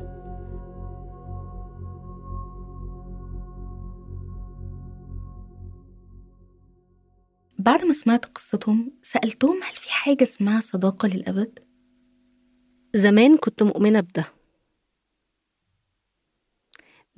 بعد 7.60 7.86
ما 7.86 7.94
سمعت 7.94 8.26
قصتهم 8.26 8.92
سألتهم 9.02 9.64
هل 9.64 9.76
في 9.76 9.92
حاجة 9.92 10.24
اسمها 10.24 10.60
صداقة 10.60 11.08
للأبد؟ 11.08 11.60
زمان 12.96 13.38
كنت 13.38 13.64
مؤمنة 13.64 14.00
بده. 14.00 14.39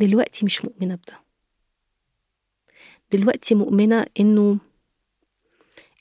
دلوقتي 0.02 0.46
مش 0.46 0.66
مؤمنة 0.66 0.96
بده. 0.96 1.20
دلوقتي 3.12 3.56
مؤمنة 3.56 4.06
إنه 4.20 4.58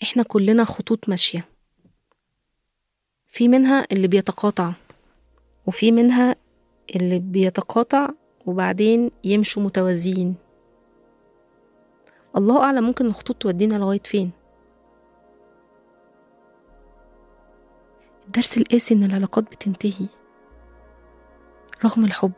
إحنا 0.02 0.22
كلنا 0.22 0.64
خطوط 0.64 1.08
ماشية. 1.08 1.48
في 3.28 3.48
منها 3.48 3.86
اللي 3.92 4.08
بيتقاطع 4.08 4.72
وفي 5.66 5.92
منها 5.92 6.36
اللي 6.96 7.18
بيتقاطع 7.18 8.08
وبعدين 8.46 9.10
يمشوا 9.24 9.62
متوازيين. 9.62 10.34
الله 12.36 12.62
أعلم 12.62 12.84
ممكن 12.84 13.06
الخطوط 13.06 13.36
تودينا 13.36 13.74
لغاية 13.74 14.02
فين. 14.04 14.30
الدرس 18.26 18.58
القاسي 18.58 18.94
إن 18.94 19.02
العلاقات 19.02 19.44
بتنتهي 19.44 20.06
رغم 21.84 22.04
الحب. 22.04 22.32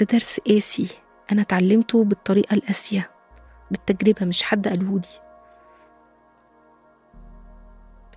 ده 0.00 0.06
درس 0.12 0.40
قاسي 0.40 0.88
أنا 1.32 1.42
اتعلمته 1.42 2.04
بالطريقة 2.04 2.54
القاسية. 2.54 3.10
بالتجربة 3.70 4.26
مش 4.26 4.42
حد 4.42 4.68
قالهولي 4.68 5.08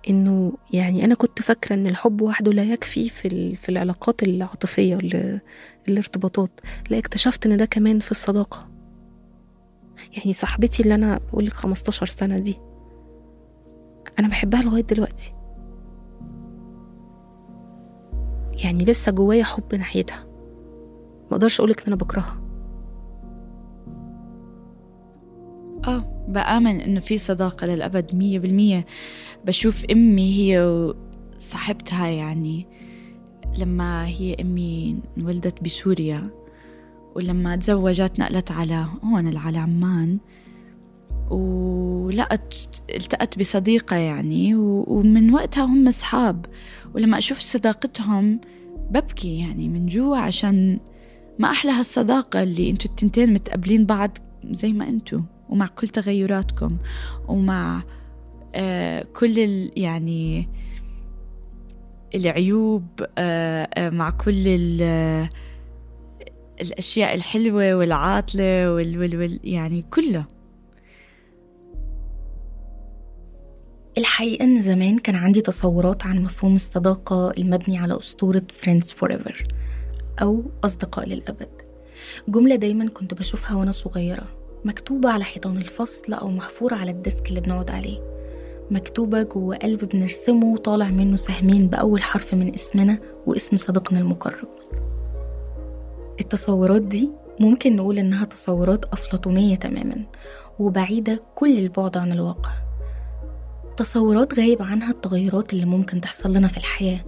إنه 0.08 0.52
يعني 0.72 1.04
أنا 1.04 1.14
كنت 1.14 1.42
فاكرة 1.42 1.74
إن 1.74 1.86
الحب 1.86 2.20
وحده 2.22 2.52
لا 2.52 2.62
يكفي 2.64 3.08
في, 3.08 3.56
في 3.56 3.68
العلاقات 3.68 4.22
العاطفية 4.22 4.98
الارتباطات. 5.88 6.60
لا 6.90 6.98
اكتشفت 6.98 7.46
إن 7.46 7.56
ده 7.56 7.64
كمان 7.64 7.98
في 8.00 8.10
الصداقة. 8.10 8.68
يعني 10.12 10.32
صاحبتي 10.32 10.82
اللي 10.82 10.94
أنا 10.94 11.20
بقولك 11.32 11.52
15 11.52 12.06
سنة 12.06 12.38
دي. 12.38 12.60
أنا 14.18 14.28
بحبها 14.28 14.62
لغاية 14.62 14.82
دلوقتي. 14.82 15.34
يعني 18.52 18.84
لسه 18.84 19.12
جوايا 19.12 19.44
حب 19.44 19.74
ناحيتها. 19.74 20.27
ما 21.30 21.36
أقدرش 21.36 21.60
اقولك 21.60 21.80
ان 21.80 21.86
أنا 21.86 21.96
بكرهها. 21.96 22.40
آه 25.84 26.24
بآمن 26.28 26.80
انه 26.80 27.00
في 27.00 27.18
صداقة 27.18 27.66
للأبد 27.66 28.14
مية 28.14 28.38
بالمية. 28.38 28.86
بشوف 29.44 29.84
أمي 29.84 30.32
هي 30.38 30.84
صاحبتها 31.38 32.06
يعني. 32.08 32.66
لما 33.58 34.06
هي 34.06 34.34
أمي 34.40 34.98
انولدت 35.18 35.62
بسوريا 35.62 36.30
ولما 37.14 37.56
تزوجت 37.56 38.18
نقلت 38.18 38.52
على 38.52 38.86
هون 39.04 39.36
على 39.36 39.58
عمان. 39.58 40.18
ولقت 41.30 42.54
التقت 42.94 43.38
بصديقة 43.38 43.96
يعني 43.96 44.54
ومن 44.54 45.34
وقتها 45.34 45.64
هم 45.64 45.88
أصحاب. 45.88 46.46
ولما 46.94 47.18
أشوف 47.18 47.38
صداقتهم 47.38 48.40
ببكي 48.90 49.38
يعني 49.38 49.68
من 49.68 49.86
جوا 49.86 50.16
عشان 50.16 50.78
ما 51.38 51.50
أحلى 51.50 51.72
هالصداقة 51.72 52.42
اللي 52.42 52.70
أنتوا 52.70 52.90
التنتين 52.90 53.32
متقابلين 53.32 53.86
بعض 53.86 54.18
زي 54.50 54.72
ما 54.72 54.88
أنتوا 54.88 55.20
ومع 55.48 55.66
كل 55.66 55.88
تغيراتكم 55.88 56.76
ومع 57.28 57.82
آه 58.54 59.02
كل 59.02 59.38
ال 59.38 59.72
يعني 59.76 60.48
العيوب 62.14 62.86
آه 63.18 63.68
آه 63.74 63.90
مع 63.90 64.10
كل 64.10 64.78
آه 64.82 65.28
الأشياء 66.60 67.14
الحلوة 67.14 67.74
والعاطلة 67.74 68.72
وال, 68.72 68.98
وال, 68.98 69.16
وال 69.16 69.40
يعني 69.44 69.82
كله. 69.82 70.24
الحقيقة 73.98 74.44
إن 74.44 74.62
زمان 74.62 74.98
كان 74.98 75.14
عندي 75.14 75.40
تصورات 75.40 76.06
عن 76.06 76.22
مفهوم 76.22 76.54
الصداقة 76.54 77.30
المبني 77.38 77.78
على 77.78 77.98
أسطورة 77.98 78.42
Friends 78.62 78.86
Forever. 78.86 79.57
أو 80.22 80.42
أصدقاء 80.64 81.08
للأبد. 81.08 81.48
جملة 82.28 82.56
دايما 82.56 82.88
كنت 82.88 83.14
بشوفها 83.14 83.56
وأنا 83.56 83.72
صغيرة. 83.72 84.26
مكتوبة 84.64 85.10
على 85.10 85.24
حيطان 85.24 85.56
الفصل 85.56 86.12
أو 86.12 86.28
محفورة 86.28 86.74
على 86.74 86.90
الديسك 86.90 87.28
اللي 87.28 87.40
بنقعد 87.40 87.70
عليه. 87.70 88.00
مكتوبة 88.70 89.22
جوه 89.22 89.56
قلب 89.56 89.84
بنرسمه 89.84 90.46
وطالع 90.46 90.88
منه 90.88 91.16
سهمين 91.16 91.68
بأول 91.68 92.02
حرف 92.02 92.34
من 92.34 92.54
اسمنا 92.54 92.98
واسم 93.26 93.56
صديقنا 93.56 93.98
المقرب. 93.98 94.48
التصورات 96.20 96.82
دي 96.82 97.10
ممكن 97.40 97.76
نقول 97.76 97.98
إنها 97.98 98.24
تصورات 98.24 98.84
أفلاطونية 98.84 99.56
تماما 99.56 100.04
وبعيدة 100.58 101.22
كل 101.34 101.58
البعد 101.58 101.96
عن 101.96 102.12
الواقع. 102.12 102.52
تصورات 103.76 104.34
غايب 104.34 104.62
عنها 104.62 104.90
التغيرات 104.90 105.52
اللي 105.52 105.66
ممكن 105.66 106.00
تحصل 106.00 106.32
لنا 106.32 106.48
في 106.48 106.56
الحياة. 106.56 107.00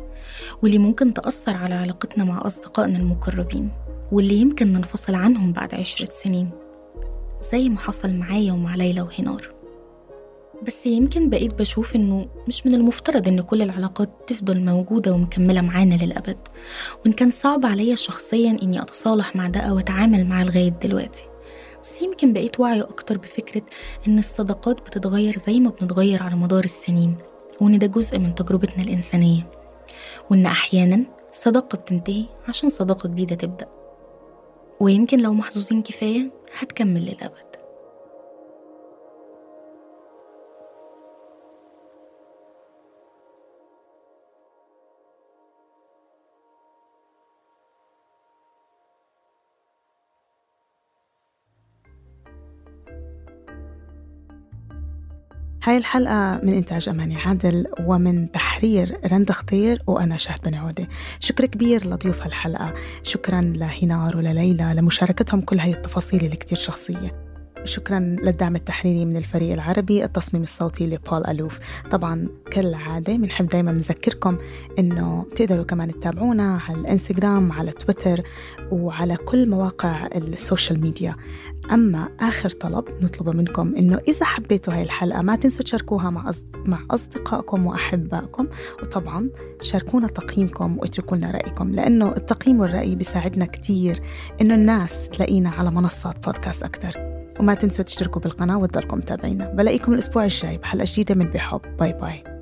واللي 0.63 0.79
ممكن 0.79 1.15
تأثر 1.15 1.57
على 1.57 1.75
علاقتنا 1.75 2.25
مع 2.25 2.47
أصدقائنا 2.47 2.99
المقربين 2.99 3.71
واللي 4.13 4.35
يمكن 4.35 4.73
ننفصل 4.73 5.15
عنهم 5.15 5.53
بعد 5.53 5.75
عشرة 5.75 6.09
سنين 6.11 6.51
زي 7.53 7.69
ما 7.69 7.79
حصل 7.79 8.15
معايا 8.15 8.53
ومع 8.53 8.75
ليلى 8.75 9.01
وهنار. 9.01 9.55
بس 10.67 10.87
يمكن 10.87 11.31
بقيت 11.31 11.55
بشوف 11.55 11.97
إنه 11.97 12.29
مش 12.49 12.67
من 12.67 12.75
المفترض 12.75 13.29
إن 13.29 13.41
كل 13.41 13.63
العلاقات 13.63 14.11
تفضل 14.27 14.61
موجودة 14.65 15.13
ومكملة 15.13 15.61
معانا 15.61 15.95
للأبد 15.95 16.37
وإن 17.05 17.13
كان 17.13 17.31
صعب 17.31 17.67
عليا 17.67 17.95
شخصيا 17.95 18.57
إني 18.63 18.83
أتصالح 18.83 19.37
مع 19.37 19.49
ده 19.49 19.61
أو 19.61 19.79
أتعامل 19.79 20.27
معاه 20.27 20.45
لغاية 20.45 20.69
دلوقتي. 20.69 21.23
بس 21.83 22.03
يمكن 22.03 22.33
بقيت 22.33 22.61
واعية 22.61 22.83
أكتر 22.83 23.19
بفكرة 23.19 23.63
إن 24.09 24.19
الصداقات 24.19 24.81
بتتغير 24.81 25.37
زي 25.47 25.61
ما 25.61 25.71
بنتغير 25.81 26.23
على 26.23 26.37
مدار 26.37 26.65
السنين 26.65 27.17
وإن 27.61 27.79
ده 27.79 27.87
جزء 27.87 28.19
من 28.19 28.35
تجربتنا 28.35 28.83
الإنسانية. 28.83 29.60
وإن 30.31 30.47
أحيانا 30.47 31.05
صداقة 31.33 31.77
بتنتهي 31.79 32.25
عشان 32.49 32.69
صداقة 32.69 33.09
جديدة 33.09 33.37
تبدأ. 33.37 33.69
ويمكن 34.81 35.21
لو 35.21 35.33
محظوظين 35.33 35.83
كفاية 35.83 36.31
هتكمل 36.59 37.01
للأبد. 37.05 37.50
هاي 55.71 55.77
الحلقة 55.77 56.41
من 56.43 56.55
إنتاج 56.55 56.89
أماني 56.89 57.17
عادل 57.17 57.67
ومن 57.81 58.33
تحرير 58.33 58.97
رند 59.13 59.33
خطير 59.33 59.83
وأنا 59.87 60.17
شهد 60.17 60.41
بن 60.45 60.55
عودة. 60.55 60.89
شكر 61.21 61.47
كبير 61.47 61.87
لضيوف 61.87 62.23
هالحلقة. 62.23 62.75
شكرا 63.03 63.41
لهنار 63.41 64.17
ولليلى 64.17 64.75
لمشاركتهم 64.77 65.41
كل 65.41 65.59
هاي 65.59 65.73
التفاصيل 65.73 66.25
اللي 66.25 66.37
كتير 66.37 66.59
شخصية. 66.59 67.30
شكرا 67.65 67.99
للدعم 67.99 68.57
التحريري 68.57 69.05
من 69.05 69.17
الفريق 69.17 69.53
العربي 69.53 70.05
التصميم 70.05 70.43
الصوتي 70.43 70.87
لبول 70.87 71.27
ألوف. 71.27 71.59
طبعا 71.91 72.29
كالعادة 72.51 73.17
بنحب 73.17 73.47
دايما 73.47 73.73
نذكركم 73.73 74.39
إنه 74.79 75.27
تقدروا 75.37 75.65
كمان 75.65 75.93
تتابعونا 75.93 76.61
على 76.69 76.81
الإنستغرام 76.81 77.53
على 77.53 77.71
تويتر 77.71 78.23
وعلى 78.71 79.17
كل 79.17 79.49
مواقع 79.49 80.07
ال 80.07 80.17
social 80.17 80.81
media. 80.81 81.17
أما 81.73 82.09
آخر 82.21 82.51
طلب 82.51 82.85
نطلبه 83.01 83.33
منكم 83.33 83.75
إنه 83.77 84.01
إذا 84.09 84.25
حبيتوا 84.25 84.75
هاي 84.75 84.83
الحلقة 84.83 85.23
ما 85.23 85.37
تنسوا 85.37 85.65
تشاركوها 85.65 86.11
مع 86.11 86.33
مع 86.55 86.79
أصدقائكم 86.91 87.67
وأحبائكم. 87.67 88.47
وطبعا 88.83 89.31
شاركونا 89.61 90.09
تقييمكم 90.09 90.79
واتركوا 90.79 91.17
لنا 91.17 91.31
رأيكم 91.31 91.71
لأنه 91.71 92.17
التقييم 92.17 92.61
والرأي 92.61 92.95
بيساعدنا 92.95 93.45
كتير 93.47 94.01
إنه 94.41 94.55
الناس 94.55 95.09
تلاقينا 95.09 95.51
على 95.51 95.71
منصات 95.71 96.27
بودكاست 96.27 96.63
أكتر. 96.63 97.10
وما 97.41 97.55
تنسوا 97.55 97.85
تشتركوا 97.85 98.21
بالقناة 98.21 98.59
وتضلكم 98.59 98.99
متابعينا. 98.99 99.51
بلاقيكم 99.51 99.93
الأسبوع 99.93 100.25
الجاي 100.25 100.59
بحلقة 100.59 100.87
جديدة 100.89 101.15
من 101.15 101.27
بحب. 101.27 101.61
bye 101.79 101.93
bye. 101.93 102.40